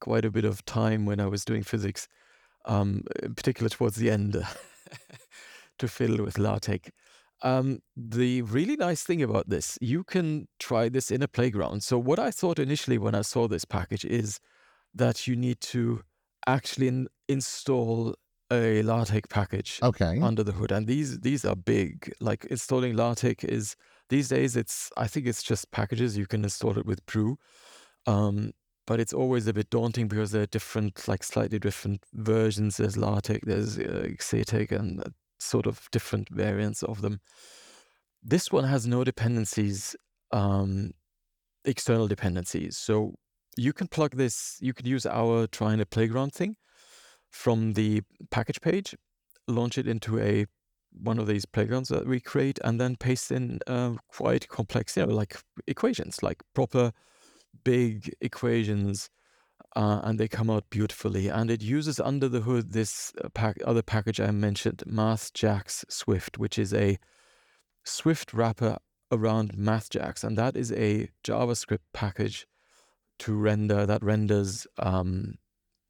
[0.00, 2.08] quite a bit of time when I was doing physics,
[2.64, 4.42] um, in particular towards the end,
[5.78, 6.90] to fiddle with LaTeX.
[7.42, 11.82] Um, the really nice thing about this, you can try this in a playground.
[11.82, 14.40] So what I thought initially when I saw this package is
[14.94, 16.02] that you need to
[16.46, 18.14] actually in- install
[18.52, 20.20] a LaTeX package Okay.
[20.20, 22.12] under the hood, and these these are big.
[22.20, 23.76] Like installing LaTeX is
[24.08, 24.56] these days.
[24.56, 26.16] It's I think it's just packages.
[26.18, 27.38] You can install it with Brew,
[28.06, 28.52] um,
[28.86, 32.76] but it's always a bit daunting because there are different, like slightly different versions.
[32.78, 34.08] There's LaTeX, there's uh,
[34.76, 35.02] and
[35.40, 37.20] sort of different variants of them.
[38.22, 39.96] This one has no dependencies,
[40.30, 40.92] um,
[41.64, 42.76] external dependencies.
[42.76, 43.14] So
[43.56, 44.58] you can plug this.
[44.60, 46.56] You could use our a playground thing
[47.30, 48.94] from the package page,
[49.48, 50.46] launch it into a
[50.92, 55.06] one of these playgrounds that we create, and then paste in uh, quite complex, you
[55.06, 56.92] know, like equations, like proper
[57.64, 59.08] big equations,
[59.76, 61.28] uh, and they come out beautifully.
[61.28, 66.38] And it uses under the hood this uh, pack, other package I mentioned, MathJax Swift,
[66.38, 66.98] which is a
[67.84, 68.78] Swift wrapper
[69.12, 72.46] around MathJax, and that is a JavaScript package
[73.20, 75.34] to render that renders um,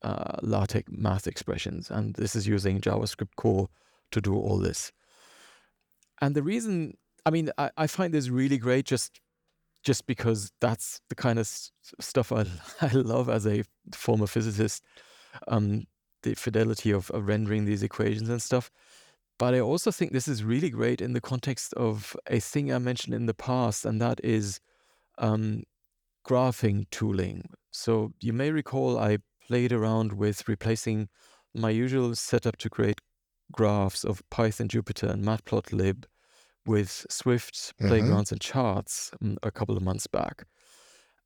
[0.03, 1.91] uh, LaTeX math expressions.
[1.91, 3.69] And this is using JavaScript core
[4.11, 4.93] to do all this.
[6.21, 9.21] And the reason, I mean, I, I find this really great just
[9.83, 11.49] just because that's the kind of
[12.01, 12.47] stuff I,
[12.81, 13.65] I love as a
[13.95, 14.83] former physicist,
[15.49, 15.85] um,
[16.23, 18.71] the fidelity of, of rendering these equations and stuff.
[19.39, 22.79] But I also think this is really great in the context of a thing I
[22.79, 24.61] mentioned in the past, and that is
[25.17, 25.63] um,
[26.29, 27.49] graphing tooling.
[27.71, 31.09] So you may recall I played around with replacing
[31.55, 33.01] my usual setup to create
[33.51, 36.05] graphs of Python, Jupyter, and Matplotlib
[36.71, 40.45] with Swift, playgrounds, and charts um, a couple of months back.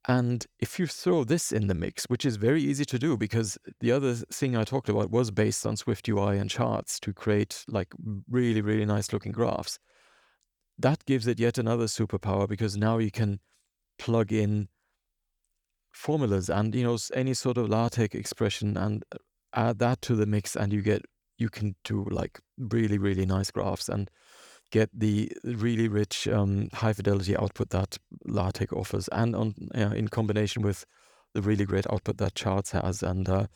[0.07, 3.57] And if you throw this in the mix, which is very easy to do because
[3.79, 7.63] the other thing I talked about was based on Swift UI and charts to create
[7.67, 7.93] like
[8.27, 9.77] really, really nice looking graphs,
[10.79, 13.39] that gives it yet another superpower because now you can
[13.99, 14.67] plug in
[15.91, 19.17] formulas and you know any sort of LaTeX expression and uh,
[19.53, 21.01] add that to the mix and you get
[21.37, 23.89] you can do like really really nice graphs.
[23.89, 24.09] And
[24.75, 30.61] get the really rich um, high fidelity output that LaTeX offers, and on in combination
[30.63, 30.85] with
[31.33, 33.01] the really great output that Charts has.
[33.01, 33.47] And uh,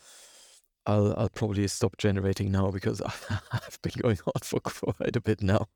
[0.86, 3.02] I'll I'll probably stop generating now because
[3.52, 5.68] I've been going on for quite a bit now.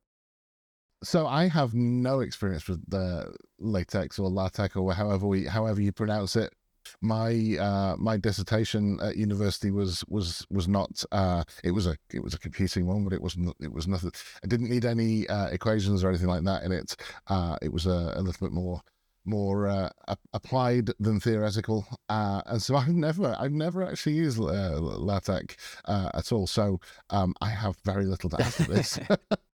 [1.03, 5.91] So I have no experience with the latex or latex or however we however you
[5.91, 6.53] pronounce it
[7.01, 12.23] my uh, my dissertation at university was was was not uh, it was a it
[12.23, 14.11] was a computing one, but it wasn't it was nothing.
[14.43, 16.95] I didn't need any uh, equations or anything like that in it.
[17.27, 18.81] Uh, it was a, a, little bit more
[19.25, 19.89] more uh,
[20.33, 25.55] applied than theoretical, uh, and so I've never I've never actually used LaTeX
[25.87, 26.47] at all.
[26.47, 28.99] So um, I have very little to add to this.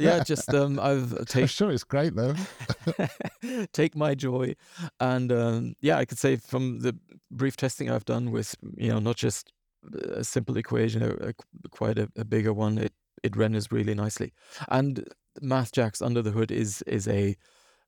[0.00, 1.48] yeah, just um, I've taken.
[1.48, 2.34] Sure, it's great though.
[3.72, 4.54] take my joy,
[5.00, 6.96] and um, yeah, I could say from the
[7.30, 9.52] brief testing I've done with you know not just
[10.12, 11.32] a simple equation, a, a
[11.70, 12.78] quite a, a, bigger one.
[12.78, 12.92] It
[13.22, 14.32] it renders really nicely,
[14.68, 15.06] and
[15.42, 17.36] MathJax under the hood is is a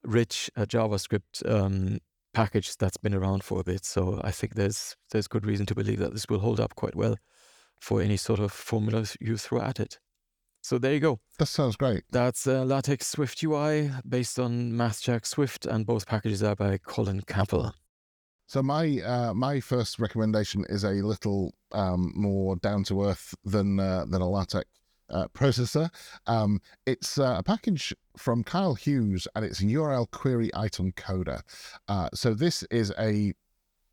[0.03, 1.99] rich uh, JavaScript um,
[2.33, 3.85] package that's been around for a bit.
[3.85, 6.97] So I think there's there's good reason to believe that this will hold up quite
[6.97, 7.17] well
[7.81, 9.99] for any sort of formulas you throw at it.
[10.63, 11.21] So there you go.
[11.39, 12.05] That sounds great.
[12.11, 17.23] That's uh, LaTeX Swift UI based on MathJax Swift, and both packages are by Colin
[17.23, 17.75] Campbell.
[18.47, 23.79] So my uh, my first recommendation is a little um, more down to earth than
[23.79, 24.69] uh, than a LaTeX
[25.11, 25.91] uh, processor.
[26.27, 31.41] Um, it's uh, a package from Kyle Hughes, and it's URL Query Item Coder.
[31.89, 33.33] Uh, so this is a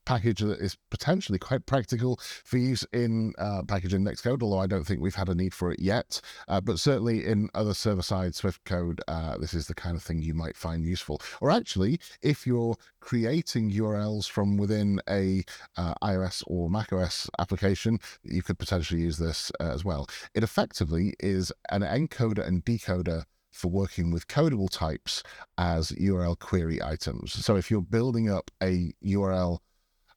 [0.07, 4.65] package that is potentially quite practical for use in uh, Package Index code, although I
[4.65, 6.21] don't think we've had a need for it yet.
[6.47, 10.01] Uh, but certainly in other server side Swift code, uh, this is the kind of
[10.01, 11.21] thing you might find useful.
[11.41, 15.43] Or actually, if you're creating URLs from within a
[15.75, 20.07] uh, iOS or macOS application, you could potentially use this uh, as well.
[20.33, 25.23] It effectively is an encoder and decoder for working with codable types
[25.57, 27.33] as URL query items.
[27.33, 29.59] So if you're building up a URL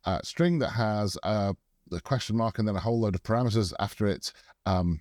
[0.05, 1.55] uh, string that has a
[1.89, 4.33] the question mark and then a whole load of parameters after it.
[4.67, 5.01] Um,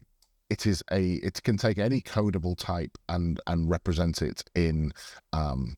[0.49, 4.91] it is a it can take any codable type and and represent it in
[5.33, 5.75] um,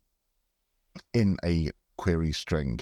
[1.14, 2.80] in a query string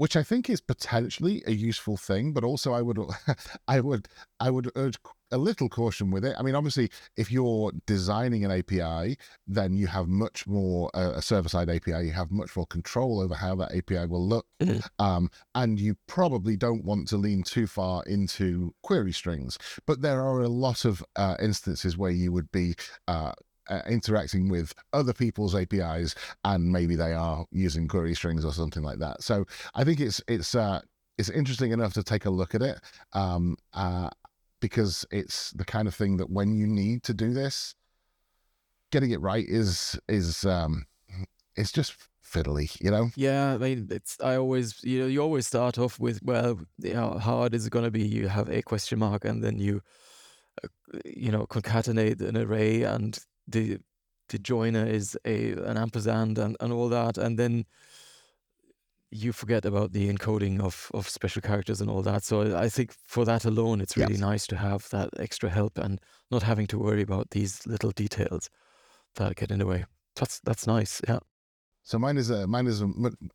[0.00, 2.98] which I think is potentially a useful thing, but also I would
[3.68, 4.08] I would
[4.40, 4.96] I would urge
[5.32, 6.34] a little caution with it.
[6.38, 9.16] I mean, obviously, if you're designing an API,
[9.46, 12.06] then you have much more uh, a server side API.
[12.06, 14.80] You have much more control over how that API will look, mm-hmm.
[15.04, 19.58] um, and you probably don't want to lean too far into query strings.
[19.86, 22.74] But there are a lot of uh, instances where you would be
[23.08, 23.32] uh,
[23.68, 26.14] uh, interacting with other people's APIs,
[26.44, 29.22] and maybe they are using query strings or something like that.
[29.22, 30.80] So I think it's it's uh,
[31.18, 32.80] it's interesting enough to take a look at it
[33.12, 34.10] um, uh,
[34.60, 37.74] because it's the kind of thing that when you need to do this,
[38.90, 40.86] getting it right is is um,
[41.56, 41.94] it's just
[42.24, 43.10] fiddly, you know?
[43.16, 46.94] Yeah, I mean, it's I always you know you always start off with well, you
[46.94, 48.06] know, how hard is it going to be?
[48.06, 49.82] You have a question mark, and then you
[50.62, 50.68] uh,
[51.04, 53.18] you know concatenate an array and
[53.48, 53.78] the
[54.28, 57.64] the joiner is a an ampersand and, and all that and then
[59.10, 62.22] you forget about the encoding of, of special characters and all that.
[62.22, 64.20] So I think for that alone, it's really yes.
[64.20, 68.50] nice to have that extra help and not having to worry about these little details
[69.16, 69.84] that get in the way.
[70.16, 71.00] That's that's nice.
[71.08, 71.18] Yeah.
[71.82, 72.88] So mine is a mine is a,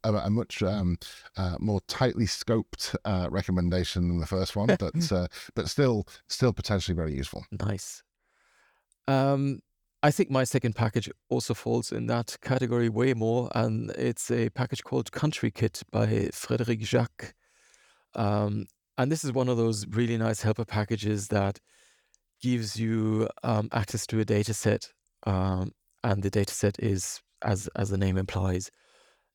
[0.04, 0.98] a, a much um,
[1.36, 6.54] uh, more tightly scoped uh, recommendation than the first one, but uh, but still still
[6.54, 7.44] potentially very useful.
[7.52, 8.04] Nice.
[9.08, 9.60] Um,
[10.04, 14.50] I think my second package also falls in that category way more, and it's a
[14.50, 17.34] package called CountryKit by Frederik Jacques.
[18.14, 18.66] Um,
[18.98, 21.60] and this is one of those really nice helper packages that
[22.42, 24.92] gives you um, access to a data set.
[25.26, 25.72] Um,
[26.04, 28.70] and the data set is, as, as the name implies,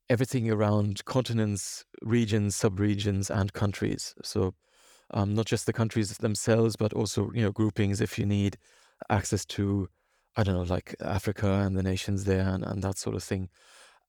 [0.09, 4.14] everything around continents, regions, subregions, and countries.
[4.23, 4.55] So
[5.12, 8.57] um, not just the countries themselves, but also you know groupings if you need
[9.09, 9.88] access to
[10.37, 13.49] I don't know, like Africa and the nations there and, and that sort of thing.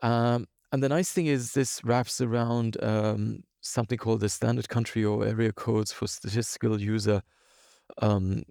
[0.01, 5.03] Um, and the nice thing is this wraps around um, something called the standard country
[5.03, 7.21] or area codes for statistical user
[8.01, 8.43] um,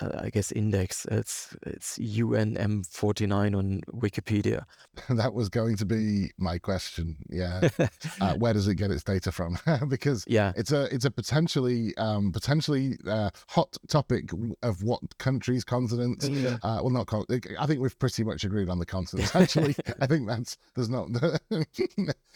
[0.00, 1.06] uh, I guess index.
[1.10, 4.64] It's it's UNM49 on Wikipedia.
[5.10, 7.16] that was going to be my question.
[7.28, 7.68] Yeah,
[8.20, 9.58] uh, where does it get its data from?
[9.88, 14.30] because yeah, it's a it's a potentially um, potentially uh, hot topic
[14.62, 16.28] of what countries, continents.
[16.28, 16.58] Yeah.
[16.62, 17.06] Uh, well, not.
[17.06, 17.26] Con-
[17.58, 19.34] I think we've pretty much agreed on the continents.
[19.34, 21.08] Actually, I think that's there's not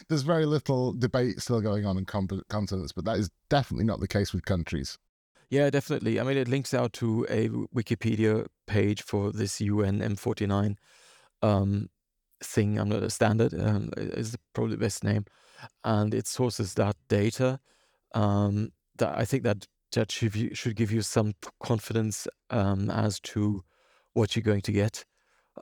[0.09, 4.07] there's very little debate still going on in continents, but that is definitely not the
[4.07, 4.97] case with countries.
[5.49, 6.19] Yeah, definitely.
[6.19, 10.75] I mean, it links out to a Wikipedia page for this UN M49
[11.41, 11.89] um,
[12.43, 12.79] thing.
[12.79, 15.25] I'm not a standard um, is probably the best name,
[15.83, 17.59] and it sources that data.
[18.13, 23.63] Um, that I think that that should, should give you some confidence um, as to
[24.13, 25.05] what you're going to get.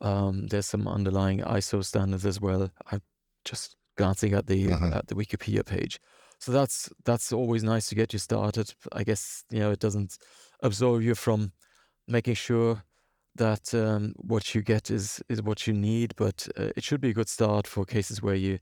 [0.01, 2.71] Um, there's some underlying ISO standards as well.
[2.91, 3.01] I'm
[3.45, 4.91] just glancing at the uh-huh.
[4.93, 5.99] at the Wikipedia page.
[6.43, 8.73] So that's that's always nice to get you started.
[8.91, 10.17] I guess you know it doesn't
[10.61, 11.53] absorb you from
[12.05, 12.83] making sure
[13.35, 17.11] that um, what you get is is what you need, but uh, it should be
[17.11, 18.59] a good start for cases where you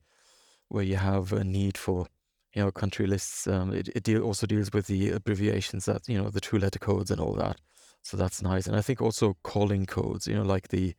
[0.69, 2.05] where you have a need for
[2.53, 3.47] you know country lists.
[3.47, 6.77] Um, it it deal, also deals with the abbreviations that you know the two letter
[6.77, 7.57] codes and all that.
[8.03, 10.93] So that's nice, and I think also calling codes, you know, like the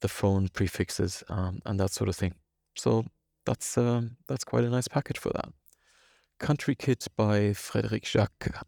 [0.00, 2.34] the phone prefixes um, and that sort of thing.
[2.74, 3.04] So
[3.44, 5.50] that's um, that's quite a nice package for that.
[6.38, 8.64] CountryKit by Frederik Jacques.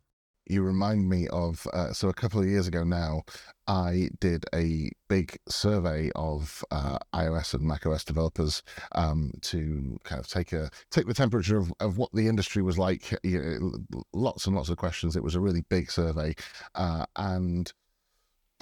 [0.46, 3.22] You remind me of, uh, so a couple of years ago now,
[3.66, 10.26] I did a big survey of uh, iOS and macOS developers um, to kind of
[10.26, 13.14] take a take the temperature of, of what the industry was like.
[13.22, 15.16] You know, lots and lots of questions.
[15.16, 16.34] It was a really big survey,
[16.74, 17.70] uh, and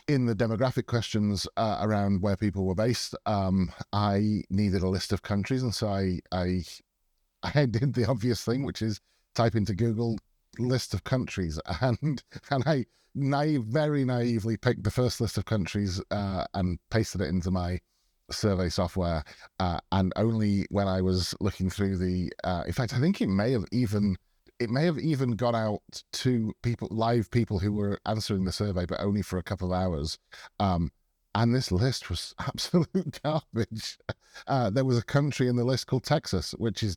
[0.09, 5.13] in the demographic questions uh, around where people were based, um, I needed a list
[5.13, 6.63] of countries, and so I, I
[7.55, 9.01] I did the obvious thing, which is
[9.35, 10.19] type into Google
[10.59, 16.03] list of countries, and and I naive, very naively picked the first list of countries
[16.11, 17.81] uh, and pasted it into my
[18.31, 19.25] survey software.
[19.59, 23.29] Uh, and only when I was looking through the, uh, in fact, I think it
[23.29, 24.17] may have even
[24.59, 25.83] it may have even gone out
[26.13, 29.79] to people live people who were answering the survey, but only for a couple of
[29.79, 30.19] hours.
[30.59, 30.91] Um,
[31.35, 33.99] and this list was absolute garbage.
[34.47, 36.97] Uh, there was a country in the list called Texas, which is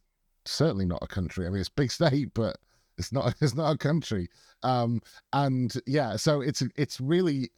[0.50, 1.46] certainly not a country.
[1.46, 2.58] I mean, it's a big state, but
[2.98, 3.36] it's not.
[3.42, 4.30] It's not a country.
[4.64, 5.02] Um,
[5.34, 7.50] and yeah, so it's it's really.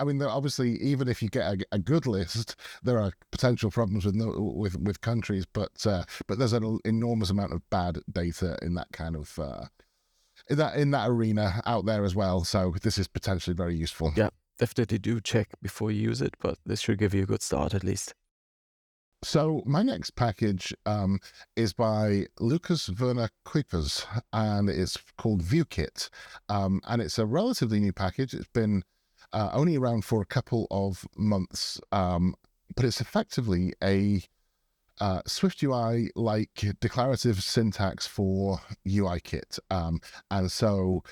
[0.00, 2.54] I mean, obviously, even if you get a, a good list,
[2.84, 7.52] there are potential problems with with with countries, but uh, but there's an enormous amount
[7.52, 9.64] of bad data in that kind of uh,
[10.48, 12.44] in that in that arena out there as well.
[12.44, 14.12] So this is potentially very useful.
[14.16, 17.42] Yeah, definitely do check before you use it, but this should give you a good
[17.42, 18.14] start at least.
[19.22, 21.18] So my next package um,
[21.56, 26.08] is by Lucas Werner Kuipers, and it's called ViewKit,
[26.48, 28.32] um, and it's a relatively new package.
[28.32, 28.84] It's been
[29.32, 32.34] uh, only around for a couple of months, um,
[32.76, 34.22] but it's effectively a
[35.00, 40.00] uh, SwiftUI like declarative syntax for UIKit, um,
[40.30, 41.02] and so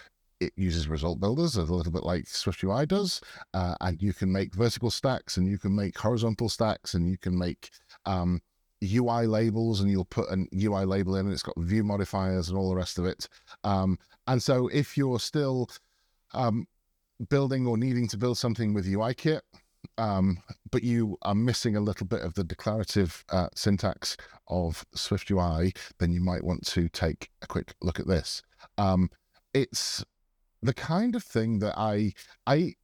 [0.41, 3.21] it uses result builders a little bit like SwiftUI does,
[3.55, 7.17] uh, and you can make vertical stacks and you can make horizontal stacks and you
[7.17, 7.71] can make
[8.05, 8.41] um,
[8.85, 12.59] UI labels and you'll put an UI label in and it's got view modifiers and
[12.59, 13.29] all the rest of it.
[13.65, 15.71] Um, and so if you're still
[16.35, 16.67] um,
[17.31, 19.41] building or needing to build something with UIKit,
[19.99, 20.39] um,
[20.71, 24.17] but you are missing a little bit of the declarative uh, syntax
[24.49, 28.43] of SwiftUI, then you might want to take a quick look at this.
[28.77, 29.11] Um,
[29.55, 30.05] it's
[30.63, 32.13] the kind of thing that I
[32.47, 32.75] I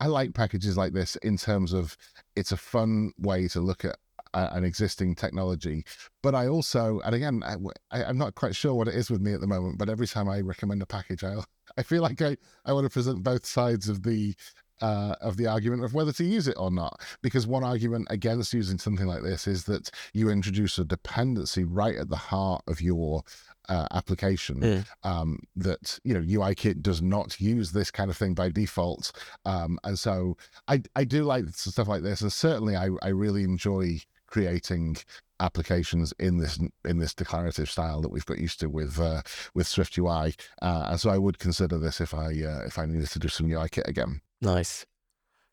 [0.00, 1.96] I like packages like this in terms of
[2.36, 3.96] it's a fun way to look at
[4.34, 5.84] a, an existing technology.
[6.22, 7.42] But I also, and again,
[7.90, 9.78] I, am not quite sure what it is with me at the moment.
[9.78, 11.36] But every time I recommend a package, I
[11.76, 14.34] I feel like I I want to present both sides of the
[14.80, 17.00] uh, of the argument of whether to use it or not.
[17.22, 21.96] Because one argument against using something like this is that you introduce a dependency right
[21.96, 23.22] at the heart of your
[23.68, 24.86] uh, application mm.
[25.02, 29.12] um, that you know UIKit does not use this kind of thing by default,
[29.44, 33.44] um, and so I I do like stuff like this, and certainly I I really
[33.44, 34.98] enjoy creating
[35.40, 39.22] applications in this in this declarative style that we've got used to with uh,
[39.54, 43.08] with SwiftUI, uh, and so I would consider this if I uh, if I needed
[43.10, 44.20] to do some UIKit again.
[44.40, 44.86] Nice.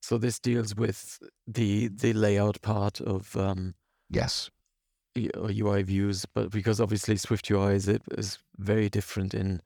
[0.01, 3.75] So this deals with the the layout part of um,
[4.09, 4.49] yes
[5.17, 9.61] UI views, but because obviously SwiftUI is it is very different in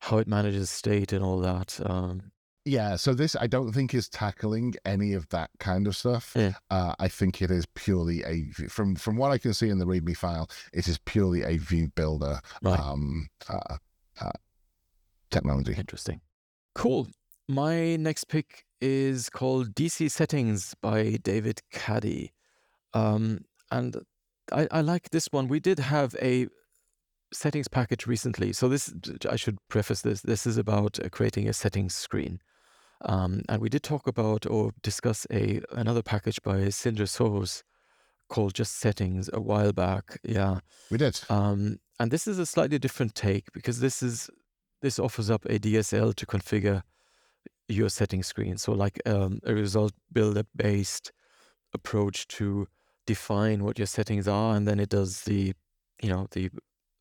[0.00, 1.80] how it manages state and all that.
[1.84, 2.32] Um,
[2.64, 6.32] yeah, so this I don't think is tackling any of that kind of stuff.
[6.34, 6.52] Yeah.
[6.70, 9.86] Uh, I think it is purely a from from what I can see in the
[9.86, 12.80] README file, it is purely a view builder right.
[12.80, 13.76] um, uh,
[14.20, 14.30] uh,
[15.30, 15.74] technology.
[15.76, 16.20] Interesting.
[16.74, 17.08] Cool.
[17.48, 22.32] My next pick is called DCSettings by David Caddy.
[22.94, 23.96] Um, and
[24.52, 25.48] I, I like this one.
[25.48, 26.48] We did have a
[27.32, 28.52] settings package recently.
[28.52, 28.92] So this,
[29.28, 30.22] I should preface this.
[30.22, 32.40] This is about uh, creating a settings screen.
[33.04, 37.62] Um, and we did talk about or discuss a another package by Sindre Sorhus
[38.28, 40.18] called just settings a while back.
[40.22, 41.20] Yeah, we did.
[41.28, 44.30] Um, and this is a slightly different take because this is
[44.80, 46.82] this offers up a DSL to configure
[47.68, 48.58] your setting screen.
[48.58, 51.12] So like um, a result builder based
[51.72, 52.68] approach to
[53.06, 55.54] define what your settings are, and then it does the,
[56.02, 56.50] you know, the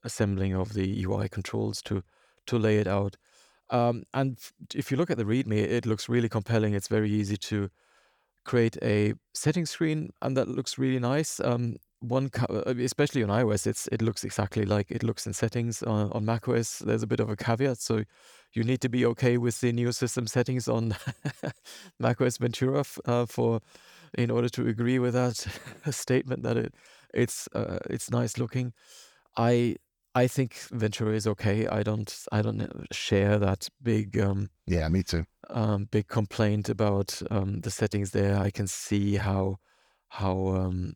[0.04, 2.04] assembling of the UI controls to
[2.46, 3.16] to lay it out.
[3.70, 4.38] Um, and
[4.76, 6.74] if you look at the README, it looks really compelling.
[6.74, 7.70] It's very easy to
[8.44, 11.40] create a setting screen, and that looks really nice.
[11.40, 15.82] Um, one, uh, especially on iOS, it's it looks exactly like it looks in settings.
[15.82, 18.04] Uh, on macOS, there's a bit of a caveat, so
[18.54, 20.96] you need to be okay with the new system settings on
[22.00, 23.62] macOS Ventura uh, for
[24.18, 25.46] in order to agree with that
[25.92, 26.74] statement that it
[27.14, 28.74] it's uh, it's nice looking.
[29.38, 29.76] I
[30.16, 31.68] I think Ventura is okay.
[31.68, 37.22] I don't I don't share that big um, yeah me too um, big complaint about
[37.32, 38.38] um, the settings there.
[38.38, 39.58] I can see how
[40.10, 40.94] how um,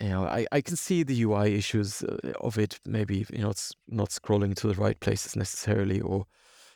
[0.00, 2.80] you know I, I can see the UI issues uh, of it.
[2.84, 6.26] Maybe you know it's not scrolling to the right places necessarily or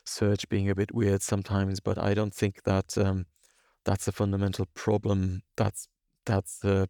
[0.05, 1.81] search being a bit weird sometimes.
[1.81, 3.27] But I don't think that um,
[3.85, 5.43] that's a fundamental problem.
[5.57, 5.89] That's
[6.25, 6.89] that's a,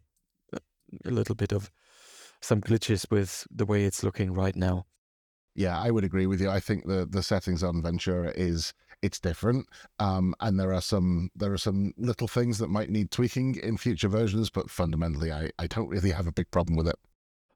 [0.53, 1.71] a little bit of
[2.41, 4.85] some glitches with the way it's looking right now.
[5.55, 6.49] Yeah, I would agree with you.
[6.49, 9.67] I think the the settings on Ventura is it's different,
[9.99, 13.77] um, and there are some there are some little things that might need tweaking in
[13.77, 16.95] future versions, but fundamentally, I I don't really have a big problem with it.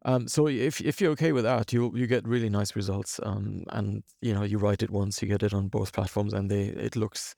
[0.05, 3.19] Um, so if if you're okay with that, you you get really nice results.
[3.23, 6.51] Um, and you know you write it once, you get it on both platforms, and
[6.51, 7.35] they it looks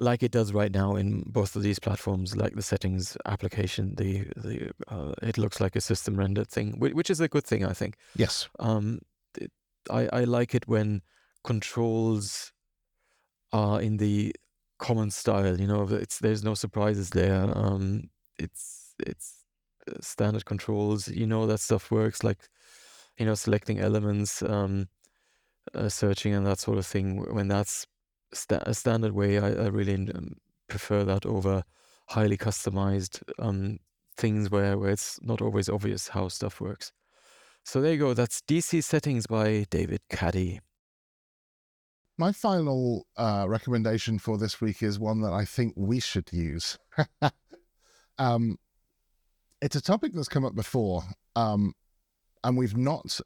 [0.00, 4.24] like it does right now in both of these platforms, like the settings application, the
[4.36, 7.74] the uh, it looks like a system rendered thing, which is a good thing, I
[7.74, 7.96] think.
[8.16, 8.48] Yes.
[8.58, 9.00] Um,
[9.38, 9.52] it,
[9.90, 11.02] I I like it when
[11.44, 12.52] controls
[13.52, 14.34] are in the
[14.78, 15.60] common style.
[15.60, 17.46] You know, it's there's no surprises there.
[17.56, 19.44] Um, it's it's
[19.88, 21.08] uh, standard controls.
[21.08, 22.24] You know that stuff works.
[22.24, 22.48] Like,
[23.18, 24.88] you know, selecting elements, um,
[25.74, 27.34] uh, searching, and that sort of thing.
[27.34, 27.86] When that's
[28.50, 29.38] a standard way.
[29.38, 30.36] I, I really um,
[30.68, 31.64] prefer that over
[32.08, 33.78] highly customized um,
[34.16, 36.92] things where, where it's not always obvious how stuff works.
[37.64, 38.14] So there you go.
[38.14, 40.60] That's DCSettings by David Caddy.
[42.18, 46.78] My final uh, recommendation for this week is one that I think we should use.
[48.18, 48.58] um,
[49.62, 51.02] it's a topic that's come up before,
[51.36, 51.74] um,
[52.44, 53.20] and we've not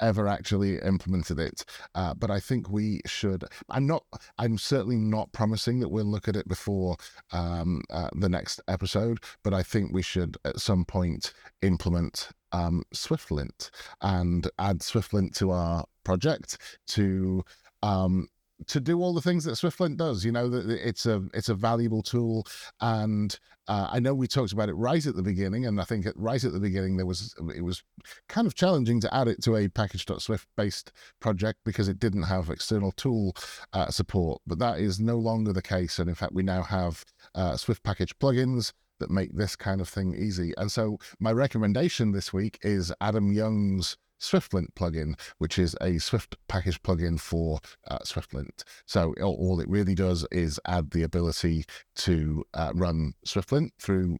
[0.00, 1.64] ever actually implemented it.
[1.94, 3.44] Uh, but I think we should.
[3.68, 4.04] I'm not.
[4.38, 6.96] I'm certainly not promising that we'll look at it before
[7.32, 9.18] um, uh, the next episode.
[9.42, 11.32] But I think we should at some point
[11.62, 13.70] implement um, SwiftLint
[14.00, 17.44] and add SwiftLint to our project to
[17.82, 18.28] um,
[18.66, 20.24] to do all the things that SwiftLint does.
[20.24, 22.46] You know, that it's a it's a valuable tool,
[22.80, 23.38] and
[23.68, 26.16] uh, I know we talked about it right at the beginning, and I think at,
[26.16, 27.82] right at the beginning there was it was
[28.28, 32.50] kind of challenging to add it to a package.swift based project because it didn't have
[32.50, 33.34] external tool
[33.72, 34.40] uh, support.
[34.46, 37.04] But that is no longer the case, and in fact, we now have
[37.34, 40.52] uh, Swift package plugins that make this kind of thing easy.
[40.56, 46.36] And so my recommendation this week is Adam Young's SwiftLint plugin, which is a Swift
[46.48, 48.64] package plugin for uh, SwiftLint.
[48.86, 51.64] So all, it really does is add the ability
[51.96, 54.18] to uh, run SwiftLint through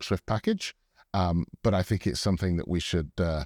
[0.00, 0.74] Swift package.
[1.12, 3.44] Um, but I think it's something that we should uh,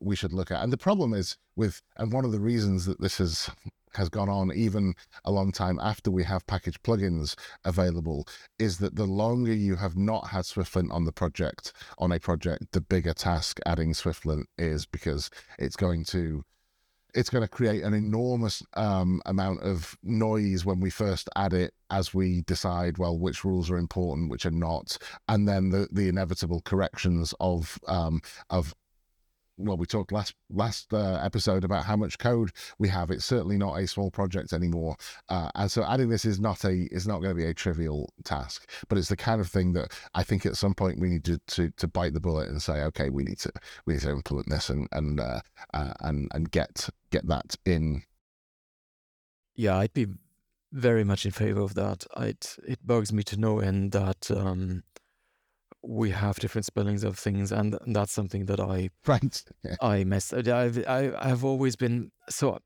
[0.00, 0.62] we should look at.
[0.62, 3.50] And the problem is with, and one of the reasons that this is
[3.96, 4.94] has gone on even
[5.24, 7.34] a long time after we have package plugins
[7.64, 8.26] available
[8.58, 12.72] is that the longer you have not had Swiftlint on the project, on a project,
[12.72, 16.44] the bigger task adding Swiftlint is because it's going to
[17.14, 21.72] it's going to create an enormous um, amount of noise when we first add it
[21.90, 26.08] as we decide well which rules are important which are not and then the the
[26.08, 28.20] inevitable corrections of um,
[28.50, 28.74] of
[29.58, 33.10] well, we talked last last uh, episode about how much code we have.
[33.10, 34.96] It's certainly not a small project anymore,
[35.28, 38.12] uh, and so adding this is not a is not going to be a trivial
[38.24, 38.70] task.
[38.88, 41.38] But it's the kind of thing that I think at some point we need to
[41.38, 43.52] to, to bite the bullet and say, okay, we need to
[43.86, 45.40] we need to implement this and and uh,
[45.72, 48.02] uh and and get get that in.
[49.54, 50.06] Yeah, I'd be
[50.72, 52.04] very much in favor of that.
[52.18, 54.30] It it bugs me to no end that.
[54.30, 54.82] Um,
[55.86, 59.76] we have different spellings of things, and that's something that I right yeah.
[59.80, 60.32] I mess.
[60.32, 62.58] I've I, I've always been so.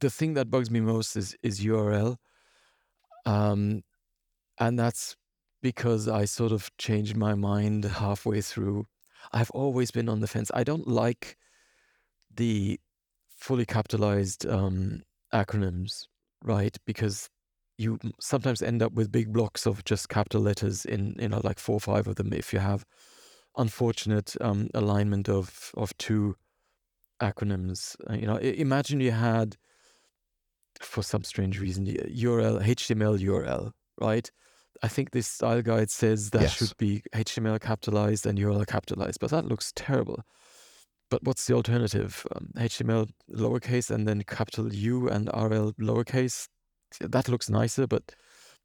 [0.00, 2.16] The thing that bugs me most is is URL,
[3.26, 3.82] um,
[4.58, 5.16] and that's
[5.62, 8.86] because I sort of changed my mind halfway through.
[9.32, 10.50] I've always been on the fence.
[10.52, 11.36] I don't like
[12.34, 12.80] the
[13.28, 15.02] fully capitalized um,
[15.32, 16.06] acronyms,
[16.42, 16.76] right?
[16.84, 17.28] Because
[17.82, 21.58] you sometimes end up with big blocks of just capital letters in you know like
[21.58, 22.84] four or five of them if you have
[23.56, 26.36] unfortunate um, alignment of of two
[27.20, 27.96] acronyms.
[28.08, 29.56] Uh, you know imagine you had
[30.80, 34.30] for some strange reason url html url right?
[34.82, 36.56] I think this style guide says that yes.
[36.56, 40.22] should be html capitalized and url capitalized but that looks terrible.
[41.10, 42.26] But what's the alternative?
[42.34, 46.48] Um, html lowercase and then capital u and rl lowercase
[47.00, 48.14] that looks nicer, but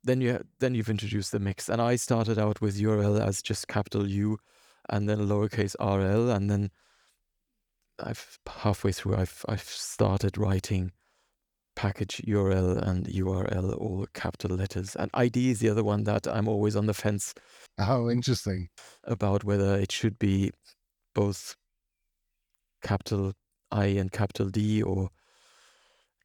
[0.04, 1.70] then you then you've introduced the mix.
[1.70, 4.38] And I started out with URL as just capital U,
[4.90, 6.72] and then lowercase RL, and then
[8.00, 10.92] I've halfway through I've I've started writing
[11.76, 14.96] package URL and URL all capital letters.
[14.96, 17.34] And ID is the other one that I'm always on the fence.
[17.78, 18.70] Oh, interesting.
[19.04, 20.52] About whether it should be
[21.14, 21.56] both
[22.82, 23.34] capital
[23.72, 25.10] I and capital D or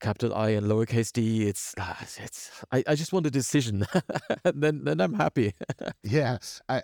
[0.02, 1.46] capital I and lowercase d.
[1.46, 2.50] It's uh, it's.
[2.70, 3.86] I, I just want a decision,
[4.44, 5.54] and then then I'm happy.
[6.02, 6.36] yeah,
[6.68, 6.82] I,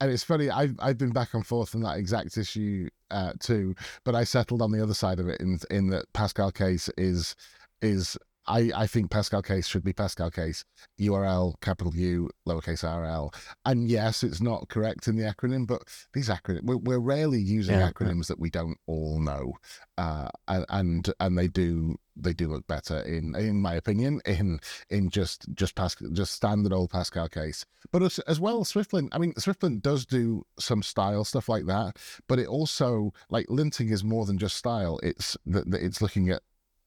[0.00, 0.48] and it's funny.
[0.48, 3.74] I've I've been back and forth on that exact issue uh, too,
[4.04, 7.34] but I settled on the other side of it in in that Pascal case is
[7.82, 8.16] is
[8.46, 10.64] I, I think Pascal case should be Pascal case,
[11.00, 13.32] URL, capital U, lowercase rl.
[13.64, 15.82] And yes, it's not correct in the acronym, but
[16.12, 17.90] these acronyms, we're, we're rarely using yeah.
[17.90, 19.54] acronyms that we don't all know.
[19.96, 25.10] Uh, and, and they do they do look better in in my opinion in in
[25.10, 27.64] just just Pascal just standard old Pascal case.
[27.90, 29.08] But as, as well, Swiftlint.
[29.12, 31.96] I mean, Swiftlint does do some style stuff like that,
[32.28, 35.00] but it also like linting is more than just style.
[35.02, 36.42] It's that it's looking at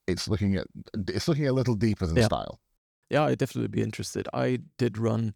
[0.08, 0.68] it's looking at
[1.08, 2.26] it's looking a little deeper than yeah.
[2.26, 2.60] style.
[3.10, 4.28] Yeah, I'd definitely be interested.
[4.34, 5.34] I did run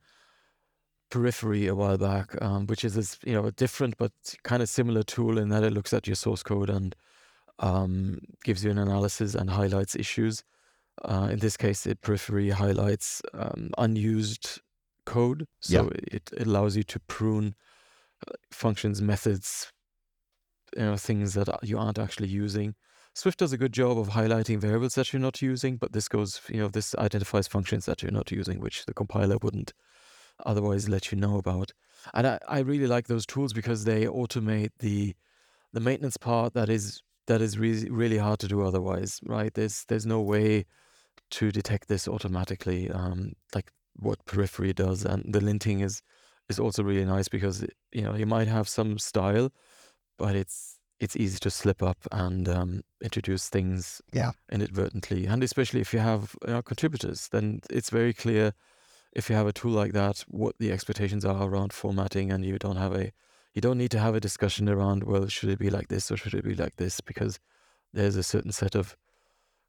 [1.10, 4.12] Periphery a while back, um, which is this, you know a different but
[4.44, 6.96] kind of similar tool in that it looks at your source code and
[7.60, 10.44] um, gives you an analysis and highlights issues.
[11.04, 14.62] Uh, in this case, it Periphery highlights um, unused
[15.06, 16.00] code, so yeah.
[16.12, 17.56] it, it allows you to prune
[18.28, 19.72] uh, functions, methods,
[20.76, 22.76] you know, things that you aren't actually using.
[23.14, 26.40] Swift does a good job of highlighting variables that you're not using, but this goes,
[26.50, 29.74] you know, this identifies functions that you're not using, which the compiler wouldn't
[30.46, 31.74] otherwise let you know about.
[32.14, 35.16] And I, I really like those tools because they automate the
[35.74, 39.54] the maintenance part that is that is really really hard to do otherwise, right?
[39.54, 40.66] There's there's no way
[41.32, 46.02] to detect this automatically, um, like what periphery does, and the linting is
[46.50, 49.52] is also really nice because you know you might have some style,
[50.18, 54.34] but it's it's easy to slip up and um, introduce things Yeah.
[54.52, 58.54] inadvertently, and especially if you have you know, contributors, then it's very clear
[59.14, 62.60] if you have a tool like that what the expectations are around formatting, and you
[62.60, 63.12] don't have a
[63.54, 66.18] you don't need to have a discussion around well should it be like this or
[66.18, 67.40] should it be like this because
[67.94, 68.96] there's a certain set of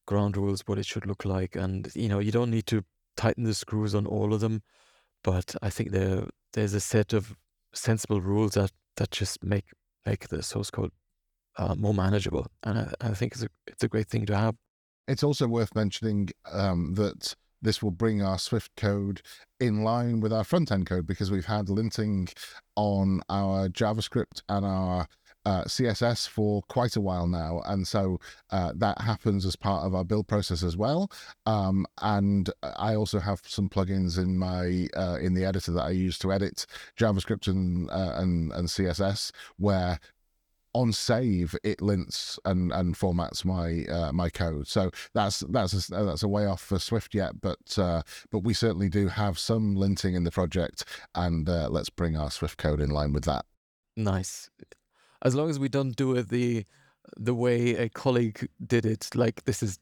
[0.06, 2.84] ground rules what it should look like, and you know you don't need to
[3.16, 4.62] tighten the screws on all of them,
[5.24, 7.36] but I think there there's a set of
[7.74, 9.66] sensible rules that that just make
[10.06, 10.92] make the source code
[11.56, 14.56] uh, more manageable, and I, I think it's a it's a great thing to have.
[15.08, 19.22] It's also worth mentioning um, that this will bring our Swift code
[19.60, 22.32] in line with our front end code because we've had linting
[22.76, 25.06] on our JavaScript and our
[25.44, 28.18] uh, CSS for quite a while now, and so
[28.50, 31.10] uh, that happens as part of our build process as well.
[31.46, 35.90] Um, and I also have some plugins in my uh, in the editor that I
[35.90, 36.66] use to edit
[36.98, 39.98] JavaScript and uh, and and CSS where
[40.74, 46.04] on save it lints and and formats my uh, my code so that's that's a,
[46.04, 49.76] that's a way off for swift yet but uh, but we certainly do have some
[49.76, 53.44] linting in the project and uh, let's bring our swift code in line with that
[53.96, 54.48] Nice,
[55.22, 56.64] as long as we don't do it the
[57.16, 59.10] the way a colleague did it.
[59.14, 59.78] Like this is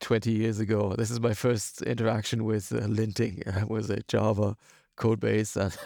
[0.00, 0.94] twenty years ago.
[0.96, 3.44] This is my first interaction with uh, linting.
[3.62, 4.56] uh, was a Java
[4.96, 5.76] code base, and,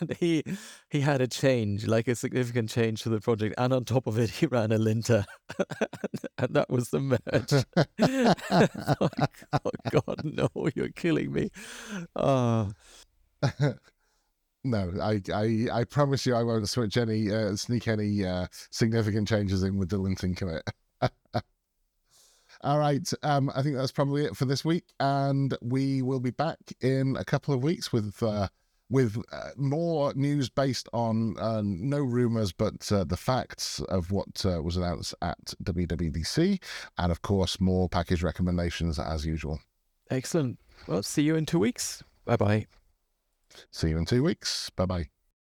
[0.00, 0.42] and he
[0.90, 4.18] he had a change, like a significant change to the project, and on top of
[4.18, 5.24] it, he ran a linter,
[6.38, 7.52] and that was the merge.
[9.00, 10.48] like, oh God, no!
[10.74, 11.50] You're killing me.
[12.14, 12.66] Uh,
[14.64, 19.28] no I, I i promise you i won't switch any uh, sneak any uh, significant
[19.28, 20.62] changes in with the linting commit
[22.62, 23.08] All right.
[23.22, 27.16] Um, I think that's probably it for this week, and we will be back in
[27.16, 28.48] a couple of weeks with uh,
[28.88, 34.44] with uh, more news based on uh, no rumors but uh, the facts of what
[34.44, 36.62] uh, was announced at WWDC,
[36.98, 39.60] and of course more package recommendations as usual.
[40.10, 40.58] excellent.
[40.86, 42.02] Well, see you in two weeks.
[42.24, 42.66] Bye bye.
[43.70, 44.70] See you in two weeks.
[44.70, 45.15] Bye bye.